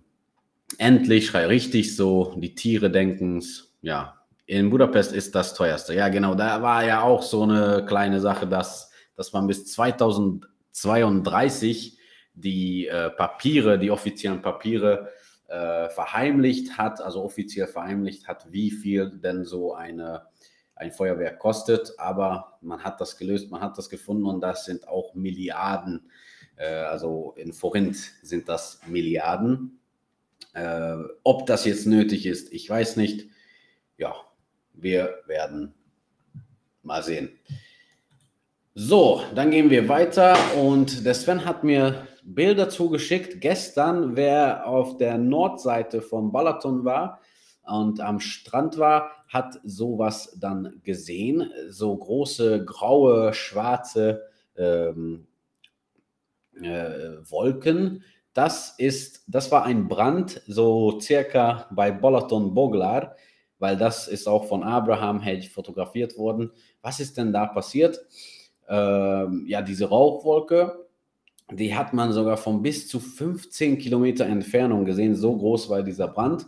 endlich, 0.77 1.27
schrei 1.27 1.47
richtig 1.47 1.95
so, 1.95 2.35
die 2.37 2.55
Tiere 2.55 2.89
denken 2.89 3.37
es. 3.37 3.73
Ja, 3.81 4.21
in 4.45 4.69
Budapest 4.69 5.13
ist 5.13 5.33
das 5.33 5.53
teuerste. 5.53 5.93
Ja, 5.93 6.09
genau, 6.09 6.35
da 6.35 6.61
war 6.61 6.83
ja 6.85 7.01
auch 7.01 7.23
so 7.23 7.43
eine 7.43 7.85
kleine 7.87 8.19
Sache, 8.19 8.47
dass, 8.47 8.90
dass 9.21 9.31
man 9.33 9.45
bis 9.45 9.67
2032 9.67 11.99
die 12.33 12.87
äh, 12.87 13.11
Papiere, 13.11 13.77
die 13.77 13.91
offiziellen 13.91 14.41
Papiere 14.41 15.11
äh, 15.47 15.89
verheimlicht 15.89 16.79
hat, 16.79 17.01
also 17.01 17.23
offiziell 17.23 17.67
verheimlicht 17.67 18.27
hat, 18.27 18.51
wie 18.51 18.71
viel 18.71 19.11
denn 19.11 19.45
so 19.45 19.75
eine, 19.75 20.25
ein 20.75 20.91
Feuerwerk 20.91 21.37
kostet. 21.37 21.93
Aber 21.99 22.57
man 22.61 22.83
hat 22.83 22.99
das 22.99 23.15
gelöst, 23.15 23.51
man 23.51 23.61
hat 23.61 23.77
das 23.77 23.91
gefunden 23.91 24.25
und 24.25 24.41
das 24.41 24.65
sind 24.65 24.87
auch 24.87 25.13
Milliarden. 25.13 26.09
Äh, 26.55 26.65
also 26.65 27.35
in 27.37 27.53
Forint 27.53 27.97
sind 28.23 28.49
das 28.49 28.79
Milliarden. 28.87 29.79
Äh, 30.53 30.95
ob 31.21 31.45
das 31.45 31.65
jetzt 31.65 31.85
nötig 31.85 32.25
ist, 32.25 32.51
ich 32.51 32.67
weiß 32.67 32.97
nicht. 32.97 33.29
Ja, 33.97 34.15
wir 34.73 35.19
werden 35.27 35.75
mal 36.81 37.03
sehen. 37.03 37.37
So, 38.73 39.21
dann 39.35 39.51
gehen 39.51 39.69
wir 39.69 39.89
weiter 39.89 40.37
und 40.57 41.05
der 41.05 41.13
Sven 41.13 41.43
hat 41.43 41.65
mir 41.65 42.07
Bilder 42.23 42.69
zugeschickt. 42.69 43.41
Gestern, 43.41 44.15
wer 44.15 44.65
auf 44.65 44.95
der 44.95 45.17
Nordseite 45.17 46.01
von 46.01 46.31
Balaton 46.31 46.85
war 46.85 47.19
und 47.63 47.99
am 47.99 48.21
Strand 48.21 48.77
war, 48.77 49.11
hat 49.27 49.59
sowas 49.65 50.37
dann 50.39 50.79
gesehen. 50.85 51.51
So 51.67 51.93
große, 51.97 52.63
graue, 52.63 53.33
schwarze 53.33 54.21
ähm, 54.55 55.27
äh, 56.61 57.17
Wolken. 57.29 58.05
Das 58.31 58.75
ist, 58.77 59.25
das 59.27 59.51
war 59.51 59.65
ein 59.65 59.89
Brand, 59.89 60.43
so 60.47 60.97
circa 61.01 61.67
bei 61.71 61.91
Balaton 61.91 62.53
Boglar, 62.53 63.17
weil 63.59 63.75
das 63.75 64.07
ist 64.07 64.29
auch 64.29 64.45
von 64.45 64.63
Abraham 64.63 65.19
Hedge 65.19 65.49
fotografiert 65.49 66.17
worden. 66.17 66.53
Was 66.81 67.01
ist 67.01 67.17
denn 67.17 67.33
da 67.33 67.47
passiert? 67.47 67.99
Ähm, 68.67 69.45
ja, 69.47 69.61
diese 69.61 69.89
Rauchwolke, 69.89 70.85
die 71.51 71.75
hat 71.75 71.93
man 71.93 72.13
sogar 72.13 72.37
von 72.37 72.61
bis 72.61 72.87
zu 72.87 72.99
15 72.99 73.77
Kilometer 73.77 74.25
Entfernung 74.25 74.85
gesehen. 74.85 75.15
So 75.15 75.35
groß 75.35 75.69
war 75.69 75.83
dieser 75.83 76.07
Brand. 76.07 76.47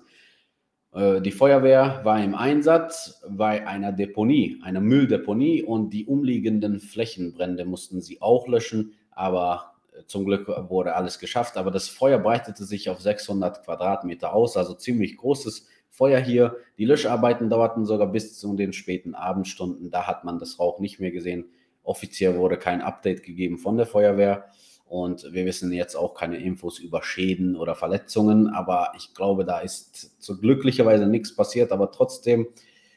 Äh, 0.93 1.21
die 1.21 1.31
Feuerwehr 1.31 2.01
war 2.03 2.23
im 2.23 2.35
Einsatz 2.35 3.21
bei 3.29 3.67
einer 3.67 3.91
Deponie, 3.91 4.61
einer 4.63 4.81
Mülldeponie 4.81 5.63
und 5.63 5.91
die 5.91 6.05
umliegenden 6.05 6.79
Flächenbrände 6.79 7.65
mussten 7.65 8.01
sie 8.01 8.21
auch 8.21 8.47
löschen, 8.47 8.93
aber 9.11 9.73
äh, 9.93 10.03
zum 10.05 10.25
Glück 10.25 10.47
wurde 10.69 10.95
alles 10.95 11.19
geschafft. 11.19 11.57
Aber 11.57 11.71
das 11.71 11.89
Feuer 11.89 12.19
breitete 12.19 12.63
sich 12.63 12.89
auf 12.89 13.01
600 13.01 13.65
Quadratmeter 13.65 14.33
aus, 14.33 14.55
also 14.55 14.73
ziemlich 14.73 15.17
großes 15.17 15.67
Feuer 15.89 16.19
hier. 16.19 16.57
Die 16.77 16.85
Löscharbeiten 16.85 17.49
dauerten 17.49 17.85
sogar 17.85 18.07
bis 18.07 18.39
zu 18.39 18.55
den 18.55 18.73
späten 18.73 19.15
Abendstunden. 19.15 19.91
Da 19.91 20.07
hat 20.07 20.23
man 20.23 20.39
das 20.39 20.59
Rauch 20.59 20.79
nicht 20.79 20.99
mehr 20.99 21.11
gesehen. 21.11 21.45
Offiziell 21.83 22.37
wurde 22.37 22.57
kein 22.57 22.81
Update 22.81 23.23
gegeben 23.23 23.57
von 23.57 23.77
der 23.77 23.85
Feuerwehr 23.85 24.45
und 24.85 25.27
wir 25.31 25.45
wissen 25.45 25.71
jetzt 25.71 25.95
auch 25.95 26.13
keine 26.13 26.37
Infos 26.37 26.79
über 26.79 27.01
Schäden 27.03 27.55
oder 27.55 27.75
Verletzungen, 27.75 28.47
aber 28.47 28.93
ich 28.95 29.13
glaube, 29.13 29.43
da 29.43 29.59
ist 29.59 30.15
so 30.21 30.37
glücklicherweise 30.37 31.07
nichts 31.07 31.35
passiert, 31.35 31.71
aber 31.71 31.91
trotzdem 31.91 32.47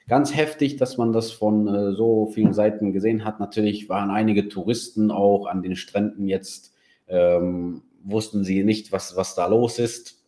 ganz 0.07 0.37
heftig, 0.37 0.77
dass 0.77 0.99
man 0.99 1.12
das 1.12 1.33
von 1.33 1.66
äh, 1.66 1.92
so 1.92 2.27
vielen 2.27 2.53
Seiten 2.53 2.92
gesehen 2.92 3.25
hat. 3.25 3.40
Natürlich 3.40 3.88
waren 3.88 4.11
einige 4.11 4.49
Touristen 4.49 5.11
auch 5.11 5.46
an 5.46 5.62
den 5.62 5.75
Stränden 5.75 6.29
jetzt, 6.29 6.75
ähm, 7.09 7.83
wussten 8.05 8.44
sie 8.44 8.62
nicht, 8.62 8.92
was, 8.92 9.16
was 9.16 9.35
da 9.35 9.46
los 9.46 9.79
ist. 9.79 10.22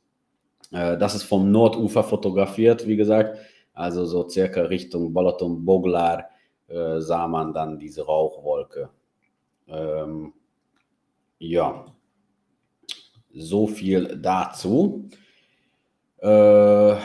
Äh, 0.72 0.96
das 0.96 1.14
ist 1.14 1.24
vom 1.24 1.50
Nordufer 1.50 2.02
fotografiert, 2.02 2.86
wie 2.86 2.96
gesagt, 2.96 3.38
also 3.72 4.04
so 4.06 4.28
circa 4.28 4.62
Richtung 4.62 5.12
Balaton 5.12 5.64
Boglar 5.64 6.30
äh, 6.68 7.00
sah 7.00 7.26
man 7.26 7.52
dann 7.52 7.78
diese 7.78 8.06
Rauchwolke. 8.06 8.90
Ähm, 9.66 10.32
ja, 11.38 11.84
so 13.34 13.66
viel 13.66 14.18
dazu. 14.20 15.08
Äh, 16.18 16.96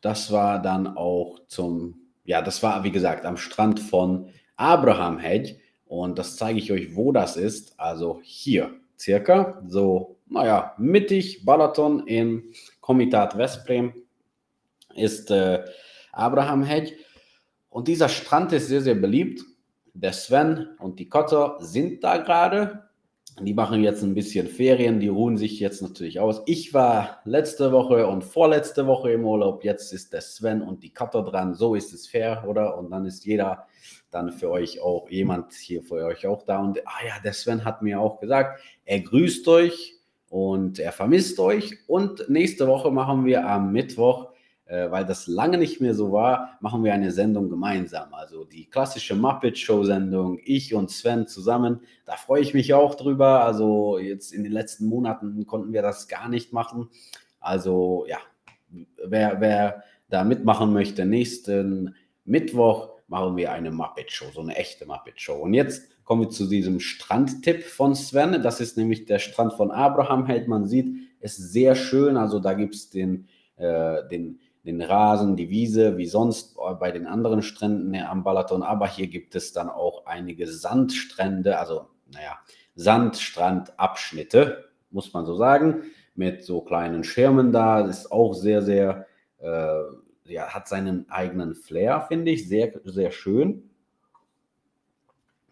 das 0.00 0.30
war 0.30 0.60
dann 0.60 0.96
auch 0.96 1.40
zum, 1.46 1.94
ja, 2.24 2.42
das 2.42 2.62
war 2.62 2.84
wie 2.84 2.90
gesagt 2.90 3.24
am 3.24 3.36
Strand 3.36 3.80
von 3.80 4.28
Abraham 4.56 5.18
Hedge 5.18 5.56
und 5.86 6.18
das 6.18 6.36
zeige 6.36 6.58
ich 6.58 6.70
euch, 6.70 6.94
wo 6.94 7.12
das 7.12 7.36
ist. 7.36 7.78
Also 7.78 8.20
hier, 8.22 8.70
circa, 8.98 9.62
so, 9.66 10.18
naja, 10.26 10.74
mittig 10.78 11.44
Balaton 11.44 12.06
in 12.06 12.52
Komitat 12.80 13.38
Westbrem 13.38 13.94
ist 14.94 15.30
äh, 15.30 15.64
Abraham 16.12 16.62
Hedge. 16.62 16.92
Und 17.74 17.88
dieser 17.88 18.08
Strand 18.08 18.52
ist 18.52 18.68
sehr, 18.68 18.82
sehr 18.82 18.94
beliebt. 18.94 19.44
Der 19.94 20.12
Sven 20.12 20.68
und 20.78 21.00
die 21.00 21.08
Kotter 21.08 21.56
sind 21.58 22.04
da 22.04 22.18
gerade. 22.18 22.84
Die 23.40 23.52
machen 23.52 23.82
jetzt 23.82 24.04
ein 24.04 24.14
bisschen 24.14 24.46
Ferien, 24.46 25.00
die 25.00 25.08
ruhen 25.08 25.36
sich 25.36 25.58
jetzt 25.58 25.82
natürlich 25.82 26.20
aus. 26.20 26.40
Ich 26.46 26.72
war 26.72 27.20
letzte 27.24 27.72
Woche 27.72 28.06
und 28.06 28.22
vorletzte 28.22 28.86
Woche 28.86 29.10
im 29.10 29.24
Urlaub. 29.24 29.64
Jetzt 29.64 29.92
ist 29.92 30.12
der 30.12 30.20
Sven 30.20 30.62
und 30.62 30.84
die 30.84 30.92
Kotter 30.92 31.24
dran. 31.24 31.54
So 31.54 31.74
ist 31.74 31.92
es 31.92 32.06
fair, 32.06 32.44
oder? 32.46 32.78
Und 32.78 32.92
dann 32.92 33.06
ist 33.06 33.24
jeder 33.24 33.66
dann 34.12 34.30
für 34.30 34.52
euch 34.52 34.80
auch, 34.80 35.10
jemand 35.10 35.52
hier 35.52 35.82
für 35.82 35.96
euch 36.06 36.28
auch 36.28 36.44
da. 36.44 36.60
Und 36.60 36.78
ah 36.86 37.04
ja, 37.04 37.14
der 37.24 37.32
Sven 37.32 37.64
hat 37.64 37.82
mir 37.82 38.00
auch 38.00 38.20
gesagt, 38.20 38.60
er 38.84 39.00
grüßt 39.00 39.48
euch 39.48 39.96
und 40.28 40.78
er 40.78 40.92
vermisst 40.92 41.40
euch. 41.40 41.76
Und 41.88 42.28
nächste 42.28 42.68
Woche 42.68 42.92
machen 42.92 43.24
wir 43.24 43.48
am 43.48 43.72
Mittwoch 43.72 44.30
äh, 44.74 44.90
weil 44.90 45.04
das 45.04 45.26
lange 45.28 45.56
nicht 45.56 45.80
mehr 45.80 45.94
so 45.94 46.10
war, 46.10 46.58
machen 46.60 46.82
wir 46.82 46.92
eine 46.92 47.12
Sendung 47.12 47.48
gemeinsam. 47.48 48.12
Also 48.12 48.44
die 48.44 48.68
klassische 48.68 49.14
Muppet 49.14 49.56
Show 49.56 49.84
Sendung, 49.84 50.38
ich 50.44 50.74
und 50.74 50.90
Sven 50.90 51.28
zusammen. 51.28 51.80
Da 52.06 52.16
freue 52.16 52.42
ich 52.42 52.54
mich 52.54 52.74
auch 52.74 52.96
drüber. 52.96 53.44
Also 53.44 53.98
jetzt 53.98 54.32
in 54.32 54.42
den 54.42 54.52
letzten 54.52 54.86
Monaten 54.86 55.46
konnten 55.46 55.72
wir 55.72 55.82
das 55.82 56.08
gar 56.08 56.28
nicht 56.28 56.52
machen. 56.52 56.88
Also 57.38 58.04
ja, 58.08 58.18
wer, 59.04 59.40
wer 59.40 59.84
da 60.08 60.24
mitmachen 60.24 60.72
möchte, 60.72 61.04
nächsten 61.04 61.94
Mittwoch 62.24 62.90
machen 63.06 63.36
wir 63.36 63.52
eine 63.52 63.70
Muppet 63.70 64.10
Show, 64.10 64.26
so 64.34 64.40
eine 64.40 64.56
echte 64.56 64.86
Muppet 64.86 65.20
Show. 65.20 65.36
Und 65.36 65.54
jetzt 65.54 66.04
kommen 66.04 66.22
wir 66.22 66.30
zu 66.30 66.48
diesem 66.48 66.80
Strandtipp 66.80 67.62
von 67.62 67.94
Sven. 67.94 68.42
Das 68.42 68.60
ist 68.60 68.76
nämlich 68.76 69.04
der 69.04 69.20
Strand 69.20 69.52
von 69.52 69.70
Abraham 69.70 70.26
Held. 70.26 70.48
Man 70.48 70.66
sieht, 70.66 70.88
es 71.20 71.38
ist 71.38 71.52
sehr 71.52 71.76
schön. 71.76 72.16
Also 72.16 72.40
da 72.40 72.54
gibt 72.54 72.74
es 72.74 72.90
den, 72.90 73.28
äh, 73.56 74.08
den 74.08 74.40
den 74.64 74.80
Rasen, 74.80 75.36
die 75.36 75.50
Wiese, 75.50 75.98
wie 75.98 76.06
sonst 76.06 76.56
bei 76.80 76.90
den 76.90 77.06
anderen 77.06 77.42
Stränden 77.42 77.94
am 77.96 78.24
Balaton. 78.24 78.62
Aber 78.62 78.88
hier 78.88 79.08
gibt 79.08 79.34
es 79.34 79.52
dann 79.52 79.68
auch 79.68 80.06
einige 80.06 80.46
Sandstrände, 80.46 81.58
also 81.58 81.86
naja, 82.12 82.38
Sandstrandabschnitte, 82.74 84.64
muss 84.90 85.12
man 85.12 85.26
so 85.26 85.34
sagen, 85.36 85.82
mit 86.14 86.44
so 86.44 86.62
kleinen 86.62 87.04
Schirmen 87.04 87.52
da. 87.52 87.82
Das 87.82 88.00
ist 88.00 88.12
auch 88.12 88.32
sehr, 88.32 88.62
sehr, 88.62 89.06
äh, 89.38 89.82
ja, 90.26 90.48
hat 90.48 90.68
seinen 90.68 91.10
eigenen 91.10 91.54
Flair, 91.54 92.00
finde 92.08 92.30
ich, 92.30 92.48
sehr, 92.48 92.72
sehr 92.84 93.10
schön. 93.10 93.70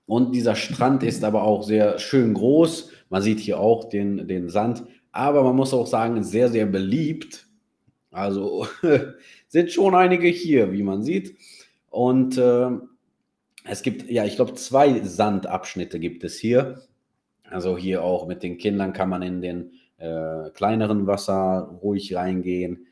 Und 0.06 0.34
dieser 0.34 0.54
Strand 0.54 1.02
ist 1.02 1.24
aber 1.24 1.42
auch 1.42 1.62
sehr 1.62 1.98
schön 1.98 2.34
groß. 2.34 2.90
Man 3.10 3.22
sieht 3.22 3.40
hier 3.40 3.60
auch 3.60 3.84
den, 3.84 4.26
den 4.26 4.48
Sand. 4.48 4.84
Aber 5.10 5.42
man 5.42 5.56
muss 5.56 5.74
auch 5.74 5.86
sagen, 5.86 6.22
sehr, 6.24 6.48
sehr 6.48 6.64
beliebt. 6.64 7.46
Also 8.12 8.66
sind 9.48 9.72
schon 9.72 9.94
einige 9.94 10.28
hier, 10.28 10.72
wie 10.72 10.82
man 10.82 11.02
sieht. 11.02 11.36
Und 11.90 12.38
äh, 12.38 12.68
es 13.64 13.82
gibt, 13.82 14.08
ja, 14.10 14.24
ich 14.24 14.36
glaube, 14.36 14.54
zwei 14.54 15.00
Sandabschnitte 15.00 15.98
gibt 15.98 16.22
es 16.24 16.38
hier. 16.38 16.82
Also 17.44 17.76
hier 17.76 18.04
auch 18.04 18.26
mit 18.26 18.42
den 18.42 18.58
Kindern 18.58 18.92
kann 18.92 19.08
man 19.08 19.22
in 19.22 19.40
den 19.40 19.72
äh, 19.98 20.50
kleineren 20.50 21.06
Wasser 21.06 21.78
ruhig 21.82 22.14
reingehen. 22.14 22.86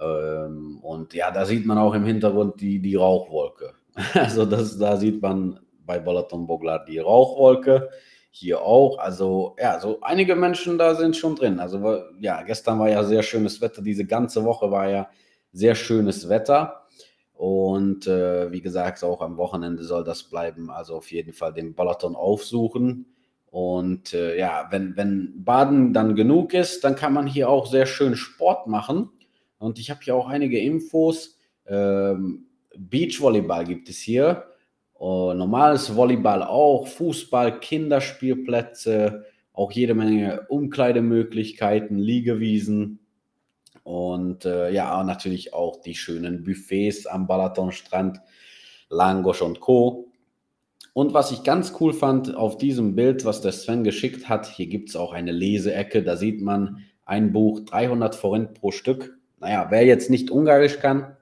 Ähm, 0.00 0.78
und 0.82 1.14
ja, 1.14 1.30
da 1.30 1.44
sieht 1.44 1.66
man 1.66 1.78
auch 1.78 1.94
im 1.94 2.04
Hintergrund 2.04 2.60
die, 2.60 2.80
die 2.80 2.96
Rauchwolke. 2.96 3.74
Also 4.14 4.44
das, 4.44 4.78
da 4.78 4.98
sieht 4.98 5.22
man 5.22 5.58
bei 5.86 5.98
Balaton 5.98 6.46
Boglar 6.46 6.84
die 6.84 6.98
Rauchwolke. 6.98 7.88
Hier 8.38 8.60
auch. 8.60 8.98
Also 8.98 9.56
ja, 9.58 9.80
so 9.80 9.98
einige 10.02 10.36
Menschen 10.36 10.76
da 10.76 10.94
sind 10.94 11.16
schon 11.16 11.36
drin. 11.36 11.58
Also 11.58 12.02
ja, 12.20 12.42
gestern 12.42 12.78
war 12.78 12.90
ja 12.90 13.02
sehr 13.02 13.22
schönes 13.22 13.62
Wetter. 13.62 13.80
Diese 13.80 14.04
ganze 14.04 14.44
Woche 14.44 14.70
war 14.70 14.90
ja 14.90 15.08
sehr 15.52 15.74
schönes 15.74 16.28
Wetter. 16.28 16.82
Und 17.32 18.06
äh, 18.06 18.52
wie 18.52 18.60
gesagt, 18.60 19.02
auch 19.02 19.22
am 19.22 19.38
Wochenende 19.38 19.84
soll 19.84 20.04
das 20.04 20.24
bleiben. 20.24 20.70
Also 20.70 20.96
auf 20.96 21.10
jeden 21.10 21.32
Fall 21.32 21.54
den 21.54 21.74
Balaton 21.74 22.14
aufsuchen. 22.14 23.06
Und 23.46 24.12
äh, 24.12 24.38
ja, 24.38 24.68
wenn, 24.70 24.98
wenn 24.98 25.42
Baden 25.42 25.94
dann 25.94 26.14
genug 26.14 26.52
ist, 26.52 26.84
dann 26.84 26.94
kann 26.94 27.14
man 27.14 27.26
hier 27.26 27.48
auch 27.48 27.64
sehr 27.64 27.86
schön 27.86 28.16
Sport 28.16 28.66
machen. 28.66 29.08
Und 29.56 29.78
ich 29.78 29.90
habe 29.90 30.00
hier 30.02 30.14
auch 30.14 30.28
einige 30.28 30.58
Infos. 30.58 31.38
Ähm, 31.66 32.48
Beachvolleyball 32.76 33.64
gibt 33.64 33.88
es 33.88 33.96
hier. 33.96 34.44
Uh, 34.98 35.34
normales 35.34 35.94
Volleyball 35.94 36.42
auch, 36.42 36.86
Fußball, 36.86 37.60
Kinderspielplätze, 37.60 39.26
auch 39.52 39.70
jede 39.72 39.94
Menge 39.94 40.46
Umkleidemöglichkeiten, 40.48 41.98
Liegewiesen 41.98 43.00
und 43.82 44.44
äh, 44.44 44.70
ja, 44.72 45.04
natürlich 45.04 45.54
auch 45.54 45.80
die 45.80 45.94
schönen 45.94 46.42
Buffets 46.42 47.06
am 47.06 47.26
Balatonstrand, 47.26 48.20
Langos 48.88 49.40
und 49.40 49.60
Co. 49.60 50.08
Und 50.92 51.14
was 51.14 51.30
ich 51.30 51.44
ganz 51.44 51.74
cool 51.78 51.92
fand 51.92 52.34
auf 52.34 52.58
diesem 52.58 52.96
Bild, 52.96 53.24
was 53.24 53.42
der 53.42 53.52
Sven 53.52 53.84
geschickt 53.84 54.28
hat, 54.28 54.46
hier 54.46 54.66
gibt 54.66 54.88
es 54.88 54.96
auch 54.96 55.12
eine 55.12 55.30
Leseecke, 55.30 56.02
da 56.02 56.16
sieht 56.16 56.42
man 56.42 56.78
ein 57.04 57.32
Buch, 57.32 57.60
300 57.60 58.14
Forint 58.14 58.54
pro 58.54 58.72
Stück. 58.72 59.18
Naja, 59.38 59.66
wer 59.70 59.84
jetzt 59.84 60.10
nicht 60.10 60.30
Ungarisch 60.30 60.78
kann, 60.78 61.15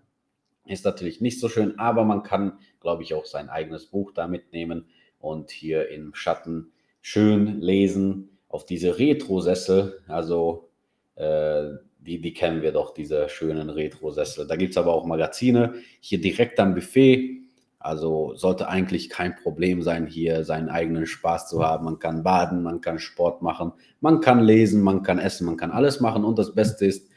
ist 0.66 0.84
natürlich 0.84 1.20
nicht 1.20 1.40
so 1.40 1.48
schön, 1.48 1.78
aber 1.78 2.04
man 2.04 2.22
kann, 2.22 2.58
glaube 2.80 3.02
ich, 3.02 3.14
auch 3.14 3.26
sein 3.26 3.48
eigenes 3.48 3.86
Buch 3.86 4.12
da 4.12 4.26
mitnehmen 4.26 4.86
und 5.18 5.50
hier 5.50 5.90
im 5.90 6.14
Schatten 6.14 6.72
schön 7.02 7.60
lesen 7.60 8.30
auf 8.48 8.64
diese 8.64 8.98
Retro-Sessel. 8.98 10.00
Also 10.06 10.70
äh, 11.16 11.70
die, 11.98 12.20
die 12.20 12.34
kennen 12.34 12.62
wir 12.62 12.72
doch, 12.72 12.94
diese 12.94 13.28
schönen 13.28 13.70
Retro-Sessel. 13.70 14.46
Da 14.46 14.56
gibt 14.56 14.72
es 14.72 14.78
aber 14.78 14.92
auch 14.94 15.06
Magazine 15.06 15.74
hier 16.00 16.20
direkt 16.20 16.60
am 16.60 16.74
Buffet. 16.74 17.40
Also 17.78 18.34
sollte 18.34 18.68
eigentlich 18.68 19.10
kein 19.10 19.36
Problem 19.36 19.82
sein, 19.82 20.06
hier 20.06 20.44
seinen 20.44 20.70
eigenen 20.70 21.06
Spaß 21.06 21.48
zu 21.48 21.62
haben. 21.62 21.84
Man 21.84 21.98
kann 21.98 22.22
baden, 22.22 22.62
man 22.62 22.80
kann 22.80 22.98
Sport 22.98 23.42
machen, 23.42 23.72
man 24.00 24.20
kann 24.20 24.40
lesen, 24.42 24.82
man 24.82 25.02
kann 25.02 25.18
essen, 25.18 25.44
man 25.44 25.58
kann 25.58 25.70
alles 25.70 26.00
machen. 26.00 26.24
Und 26.24 26.38
das 26.38 26.54
Beste 26.54 26.86
ist, 26.86 27.08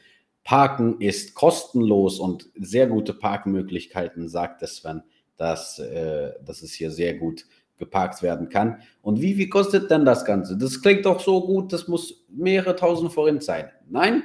Parken 0.48 0.98
ist 0.98 1.34
kostenlos 1.34 2.18
und 2.18 2.48
sehr 2.58 2.86
gute 2.86 3.12
Parkmöglichkeiten, 3.12 4.30
sagt 4.30 4.66
Sven, 4.66 5.02
dass, 5.36 5.78
äh, 5.78 6.32
dass 6.42 6.62
es 6.62 6.72
hier 6.72 6.90
sehr 6.90 7.18
gut 7.18 7.44
geparkt 7.76 8.22
werden 8.22 8.48
kann. 8.48 8.80
Und 9.02 9.20
wie, 9.20 9.36
wie 9.36 9.50
kostet 9.50 9.90
denn 9.90 10.06
das 10.06 10.24
Ganze? 10.24 10.56
Das 10.56 10.80
klingt 10.80 11.04
doch 11.04 11.20
so 11.20 11.44
gut, 11.44 11.74
das 11.74 11.86
muss 11.86 12.24
mehrere 12.30 12.74
tausend 12.76 13.12
Forint 13.12 13.42
sein. 13.44 13.68
Nein, 13.90 14.24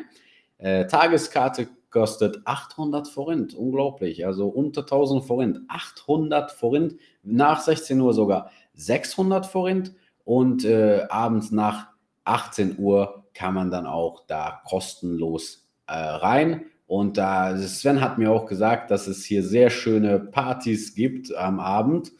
äh, 0.60 0.88
Tageskarte 0.88 1.68
kostet 1.90 2.40
800 2.46 3.10
Forint. 3.10 3.54
Unglaublich. 3.54 4.26
Also 4.26 4.48
unter 4.48 4.84
1000 4.84 5.26
Forint. 5.26 5.60
800 5.68 6.54
Forint. 6.54 6.96
Nach 7.24 7.60
16 7.60 8.00
Uhr 8.00 8.14
sogar 8.14 8.50
600 8.76 9.46
Forint. 9.46 9.94
Und 10.24 10.64
äh, 10.64 11.06
abends 11.10 11.52
nach 11.52 11.88
18 12.24 12.80
Uhr 12.80 13.26
kann 13.34 13.54
man 13.54 13.72
dann 13.72 13.86
auch 13.86 14.26
da 14.26 14.62
kostenlos 14.66 15.63
äh, 15.88 15.94
rein. 15.94 16.66
Und 16.86 17.18
da 17.18 17.58
Sven 17.58 18.02
hat 18.02 18.18
mir 18.18 18.32
auch 18.32 18.46
gesagt, 18.46 18.92
dass 18.92 19.08
es 19.08 19.24
hier 19.26 19.44
sehr 19.44 19.70
schöne 19.70 20.20
Partys 20.20 20.96
gibt 20.96 21.34
am 21.34 21.60
Abend. 21.60 22.12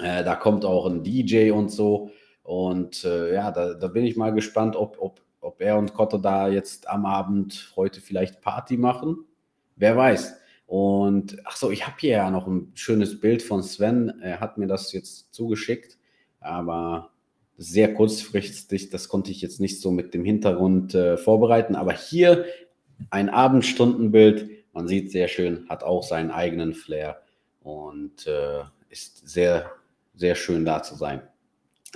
Äh, 0.00 0.24
da 0.24 0.34
kommt 0.34 0.64
auch 0.64 0.86
ein 0.86 1.02
DJ 1.02 1.50
und 1.50 1.70
so. 1.70 2.10
Und 2.42 3.04
äh, 3.04 3.34
ja, 3.34 3.50
da, 3.50 3.74
da, 3.74 3.88
bin 3.88 4.04
ich 4.04 4.16
mal 4.16 4.32
gespannt, 4.32 4.76
ob, 4.76 4.96
ob, 5.00 5.20
ob 5.40 5.60
er 5.60 5.78
und 5.78 5.94
Kotter 5.94 6.18
da 6.18 6.48
jetzt 6.48 6.88
am 6.88 7.04
Abend 7.06 7.72
heute 7.76 8.00
vielleicht 8.00 8.40
Party 8.40 8.76
machen. 8.76 9.24
Wer 9.76 9.96
weiß. 9.96 10.34
Und 10.66 11.38
ach 11.44 11.56
so, 11.56 11.70
ich 11.70 11.86
habe 11.86 11.96
hier 11.98 12.10
ja 12.10 12.30
noch 12.30 12.46
ein 12.46 12.72
schönes 12.74 13.20
Bild 13.20 13.42
von 13.42 13.62
Sven. 13.62 14.20
Er 14.22 14.40
hat 14.40 14.58
mir 14.58 14.66
das 14.66 14.92
jetzt 14.92 15.32
zugeschickt, 15.34 15.98
aber 16.40 17.10
sehr 17.56 17.94
kurzfristig. 17.94 18.90
Das 18.90 19.08
konnte 19.08 19.30
ich 19.30 19.40
jetzt 19.40 19.60
nicht 19.60 19.80
so 19.80 19.90
mit 19.90 20.14
dem 20.14 20.24
Hintergrund 20.24 20.94
äh, 20.94 21.16
vorbereiten. 21.16 21.74
Aber 21.74 21.92
hier 21.92 22.44
ein 23.10 23.28
Abendstundenbild. 23.28 24.50
Man 24.72 24.88
sieht 24.88 25.10
sehr 25.10 25.28
schön, 25.28 25.66
hat 25.68 25.82
auch 25.82 26.02
seinen 26.02 26.30
eigenen 26.30 26.74
Flair 26.74 27.22
und 27.60 28.26
äh, 28.26 28.62
ist 28.90 29.28
sehr, 29.28 29.70
sehr 30.14 30.34
schön 30.34 30.64
da 30.64 30.82
zu 30.82 30.94
sein. 30.94 31.22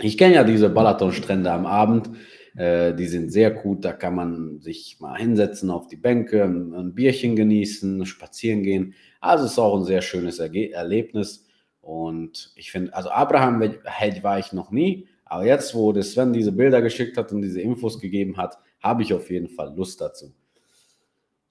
Ich 0.01 0.17
kenne 0.17 0.35
ja 0.35 0.45
diese 0.45 0.71
Balaton-Strände 0.71 1.51
am 1.51 1.67
Abend. 1.67 2.11
Äh, 2.57 2.95
die 2.95 3.07
sind 3.07 3.31
sehr 3.31 3.51
gut. 3.51 3.85
Da 3.85 3.93
kann 3.93 4.15
man 4.15 4.61
sich 4.61 4.99
mal 5.01 5.17
hinsetzen 5.17 5.71
auf 5.71 5.87
die 5.87 5.97
Bänke, 5.97 6.45
ein, 6.45 6.95
Bierchen 6.95 7.37
genießen, 7.37 8.05
spazieren 8.07 8.63
gehen. 8.63 8.95
Also 9.21 9.45
es 9.45 9.53
ist 9.53 9.59
auch 9.59 9.77
ein 9.77 9.85
sehr 9.85 10.03
schönes 10.03 10.39
Erge 10.39 10.73
Erlebnis. 10.73 11.47
Und 11.81 12.53
ich 12.57 12.71
finde, 12.71 12.95
also 12.95 13.11
Abraham 13.11 13.61
war 13.61 14.39
ich 14.39 14.53
noch 14.53 14.71
nie. 14.71 15.09
Aber 15.25 15.47
jetzt, 15.47 15.75
wo 15.75 15.93
der 15.93 16.03
Sven 16.03 16.33
diese 16.33 16.53
Bilder 16.53 16.83
geschickt 16.83 17.17
hat 17.17 17.33
und 17.33 17.43
diese 17.43 17.61
Infos 17.61 17.99
gegeben 17.99 18.37
hat, 18.37 18.59
habe 18.81 19.03
ich 19.03 19.15
auf 19.15 19.31
jeden 19.31 19.49
Fall 19.49 19.75
Lust 19.75 20.01
dazu. 20.01 20.33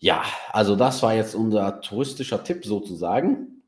Ja, 0.04 0.24
also 0.52 0.76
das 0.76 1.04
war 1.04 1.14
jetzt 1.14 1.36
unser 1.36 1.80
touristischer 1.80 2.44
Tipp 2.44 2.66
sozusagen. 2.66 3.62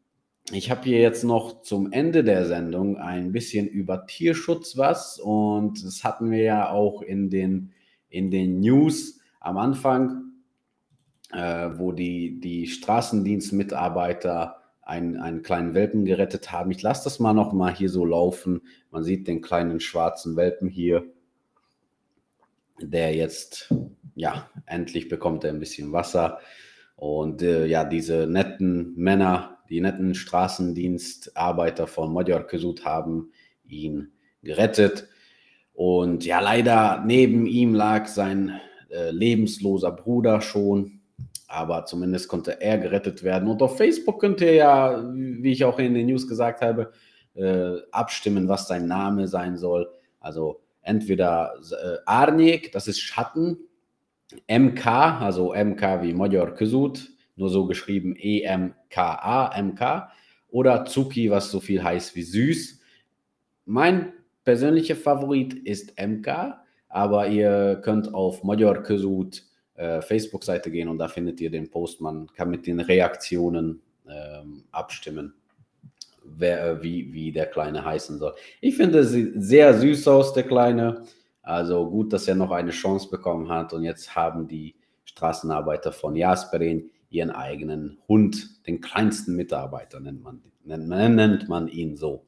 Ich 0.51 0.71
habe 0.71 0.81
hier 0.83 0.99
jetzt 0.99 1.23
noch 1.23 1.61
zum 1.61 1.91
Ende 1.91 2.23
der 2.23 2.47
Sendung 2.47 2.97
ein 2.97 3.31
bisschen 3.31 3.67
über 3.67 4.07
Tierschutz 4.07 4.75
was 4.75 5.19
und 5.19 5.85
das 5.85 6.03
hatten 6.03 6.31
wir 6.31 6.41
ja 6.41 6.71
auch 6.71 7.03
in 7.03 7.29
den, 7.29 7.71
in 8.09 8.31
den 8.31 8.61
News 8.61 9.19
am 9.41 9.57
Anfang, 9.57 10.31
äh, 11.31 11.69
wo 11.75 11.91
die, 11.91 12.39
die 12.39 12.65
Straßendienstmitarbeiter 12.65 14.57
einen, 14.81 15.17
einen 15.17 15.43
kleinen 15.43 15.75
Welpen 15.75 16.03
gerettet 16.03 16.51
haben. 16.51 16.71
Ich 16.71 16.81
lasse 16.81 17.03
das 17.03 17.19
mal 17.19 17.33
noch 17.33 17.53
mal 17.53 17.75
hier 17.75 17.89
so 17.89 18.05
laufen. 18.05 18.63
Man 18.89 19.03
sieht 19.03 19.27
den 19.27 19.41
kleinen 19.41 19.79
schwarzen 19.79 20.35
Welpen 20.35 20.67
hier, 20.67 21.05
der 22.81 23.15
jetzt 23.15 23.71
ja, 24.15 24.49
endlich 24.65 25.09
bekommt 25.09 25.43
er 25.43 25.51
ein 25.51 25.59
bisschen 25.59 25.91
Wasser. 25.91 26.39
Und 26.95 27.41
äh, 27.41 27.65
ja, 27.65 27.83
diese 27.83 28.27
netten 28.27 28.93
Männer, 28.95 29.57
die 29.69 29.81
netten 29.81 30.15
Straßendienstarbeiter 30.15 31.87
von 31.87 32.11
Magyar 32.11 32.45
Kesut 32.45 32.85
haben 32.85 33.31
ihn 33.67 34.11
gerettet. 34.43 35.07
Und 35.73 36.25
ja, 36.25 36.39
leider 36.39 37.03
neben 37.05 37.47
ihm 37.47 37.73
lag 37.73 38.07
sein 38.07 38.59
äh, 38.89 39.11
lebensloser 39.11 39.91
Bruder 39.91 40.41
schon. 40.41 40.99
Aber 41.47 41.85
zumindest 41.85 42.29
konnte 42.29 42.61
er 42.61 42.77
gerettet 42.77 43.23
werden. 43.23 43.47
Und 43.47 43.61
auf 43.61 43.77
Facebook 43.77 44.19
könnt 44.19 44.41
ihr 44.41 44.53
ja, 44.53 45.03
wie 45.13 45.51
ich 45.51 45.65
auch 45.65 45.79
in 45.79 45.93
den 45.93 46.07
News 46.07 46.27
gesagt 46.27 46.61
habe, 46.61 46.91
äh, 47.35 47.77
abstimmen, 47.91 48.47
was 48.47 48.67
sein 48.67 48.87
Name 48.87 49.27
sein 49.27 49.57
soll. 49.57 49.89
Also 50.19 50.61
entweder 50.81 51.53
äh, 51.71 51.97
Arnik, 52.05 52.71
das 52.71 52.87
ist 52.87 53.01
Schatten, 53.01 53.57
MK, 54.47 54.85
also 55.21 55.53
MK 55.53 56.01
wie 56.01 56.13
Magyar 56.13 56.55
Közút, 56.55 57.09
nur 57.35 57.49
so 57.49 57.65
geschrieben 57.65 58.15
E-M-K-A, 58.15 59.61
MK, 59.61 60.11
oder 60.49 60.85
Zuki, 60.85 61.31
was 61.31 61.49
so 61.49 61.59
viel 61.59 61.83
heißt 61.83 62.15
wie 62.15 62.23
süß. 62.23 62.79
Mein 63.65 64.13
persönlicher 64.43 64.95
Favorit 64.95 65.53
ist 65.53 65.99
MK, 65.99 66.57
aber 66.89 67.27
ihr 67.27 67.81
könnt 67.83 68.13
auf 68.13 68.43
Magyar 68.43 68.83
Közút 68.83 69.43
äh, 69.75 70.01
Facebook-Seite 70.01 70.69
gehen 70.69 70.89
und 70.89 70.99
da 70.99 71.07
findet 71.07 71.41
ihr 71.41 71.49
den 71.49 71.69
Post. 71.69 72.01
Man 72.01 72.27
kann 72.33 72.51
mit 72.51 72.67
den 72.67 72.79
Reaktionen 72.79 73.81
ähm, 74.07 74.63
abstimmen, 74.71 75.33
wer, 76.23 76.65
äh, 76.65 76.83
wie, 76.83 77.11
wie 77.13 77.31
der 77.31 77.47
Kleine 77.47 77.83
heißen 77.83 78.19
soll. 78.19 78.35
Ich 78.61 78.77
finde, 78.77 79.03
sieht 79.03 79.33
sehr 79.35 79.73
süß 79.73 80.07
aus, 80.07 80.33
der 80.33 80.43
Kleine. 80.43 81.03
Also 81.43 81.89
gut, 81.89 82.13
dass 82.13 82.27
er 82.27 82.35
noch 82.35 82.51
eine 82.51 82.71
Chance 82.71 83.09
bekommen 83.09 83.49
hat 83.49 83.73
und 83.73 83.83
jetzt 83.83 84.15
haben 84.15 84.47
die 84.47 84.75
Straßenarbeiter 85.03 85.91
von 85.91 86.15
Jasperin 86.15 86.89
ihren 87.09 87.29
eigenen 87.29 87.99
Hund, 88.07 88.65
den 88.65 88.81
kleinsten 88.81 89.35
Mitarbeiter 89.35 89.99
nennt 89.99 90.23
man, 90.23 90.41
nennt, 90.63 90.87
nennt 90.87 91.49
man 91.49 91.67
ihn 91.67 91.95
so. 91.95 92.25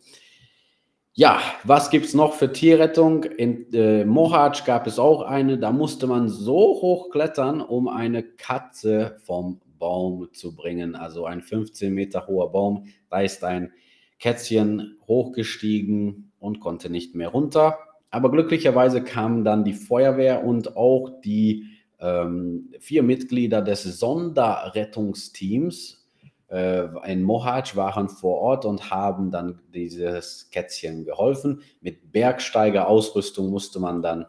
Ja, 1.14 1.40
was 1.64 1.90
gibt 1.90 2.08
es 2.08 2.14
noch 2.14 2.34
für 2.34 2.52
Tierrettung? 2.52 3.24
In 3.24 3.74
äh, 3.74 4.04
Mohac 4.04 4.66
gab 4.66 4.86
es 4.86 5.00
auch 5.00 5.22
eine, 5.22 5.58
da 5.58 5.72
musste 5.72 6.08
man 6.08 6.28
so 6.28 6.82
hoch 6.82 7.10
klettern, 7.10 7.62
um 7.62 7.88
eine 7.88 8.22
Katze 8.22 9.16
vom 9.24 9.62
Baum 9.80 10.28
zu 10.34 10.54
bringen. 10.58 10.94
Also 10.94 11.26
ein 11.26 11.42
15 11.42 11.94
Meter 11.94 12.28
hoher 12.28 12.52
Baum. 12.52 12.88
Da 13.10 13.22
ist 13.22 13.46
ein 13.46 13.72
Kätzchen 14.20 14.98
hochgestiegen 15.08 16.34
und 16.38 16.60
konnte 16.60 16.90
nicht 16.90 17.16
mehr 17.16 17.30
runter. 17.30 17.80
Aber 18.16 18.32
glücklicherweise 18.32 19.04
kamen 19.04 19.44
dann 19.44 19.66
die 19.66 19.74
Feuerwehr 19.74 20.46
und 20.46 20.78
auch 20.78 21.20
die 21.20 21.66
ähm, 22.00 22.72
vier 22.80 23.04
Mitglieder 23.04 23.62
des 23.62 23.84
Sonderrettungsteams 23.84 26.08
äh, 26.48 26.86
in 27.12 27.24
Mohac 27.24 27.76
waren 27.76 28.08
vor 28.08 28.40
Ort 28.40 28.64
und 28.64 28.90
haben 28.90 29.32
dann 29.32 29.60
dieses 29.74 30.50
Kätzchen 30.50 31.04
geholfen. 31.04 31.62
Mit 31.82 32.14
Bergsteigerausrüstung 32.14 33.50
musste 33.50 33.82
man 33.82 34.02
dann 34.02 34.26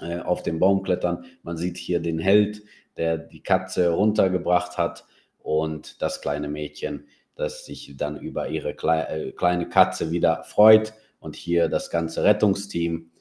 äh, 0.00 0.18
auf 0.18 0.42
den 0.42 0.58
Baum 0.58 0.82
klettern. 0.82 1.24
Man 1.44 1.56
sieht 1.56 1.76
hier 1.76 2.00
den 2.00 2.18
Held, 2.18 2.64
der 2.96 3.18
die 3.18 3.44
Katze 3.44 3.90
runtergebracht 3.90 4.78
hat 4.78 5.06
und 5.38 6.02
das 6.02 6.22
kleine 6.22 6.48
Mädchen, 6.48 7.06
das 7.36 7.66
sich 7.66 7.96
dann 7.96 8.18
über 8.18 8.48
ihre 8.48 8.74
Kle 8.74 9.06
äh, 9.06 9.30
kleine 9.30 9.68
Katze 9.68 10.10
wieder 10.10 10.42
freut. 10.42 10.92
Und 11.20 11.36
hier 11.36 11.68
das 11.68 11.88
ganze 11.88 12.24
Rettungsteam 12.24 13.11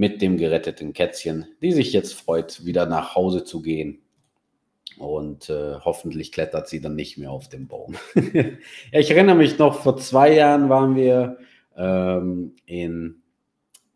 mit 0.00 0.22
dem 0.22 0.38
geretteten 0.38 0.94
Kätzchen, 0.94 1.44
die 1.60 1.72
sich 1.72 1.92
jetzt 1.92 2.14
freut, 2.14 2.64
wieder 2.64 2.86
nach 2.86 3.14
Hause 3.14 3.44
zu 3.44 3.60
gehen 3.60 4.00
und 4.96 5.50
äh, 5.50 5.74
hoffentlich 5.74 6.32
klettert 6.32 6.70
sie 6.70 6.80
dann 6.80 6.94
nicht 6.94 7.18
mehr 7.18 7.30
auf 7.30 7.50
den 7.50 7.68
Baum. 7.68 7.96
ich 8.92 9.10
erinnere 9.10 9.36
mich 9.36 9.58
noch, 9.58 9.82
vor 9.82 9.98
zwei 9.98 10.32
Jahren 10.32 10.70
waren 10.70 10.96
wir 10.96 11.36
ähm, 11.76 12.56
in, 12.64 13.20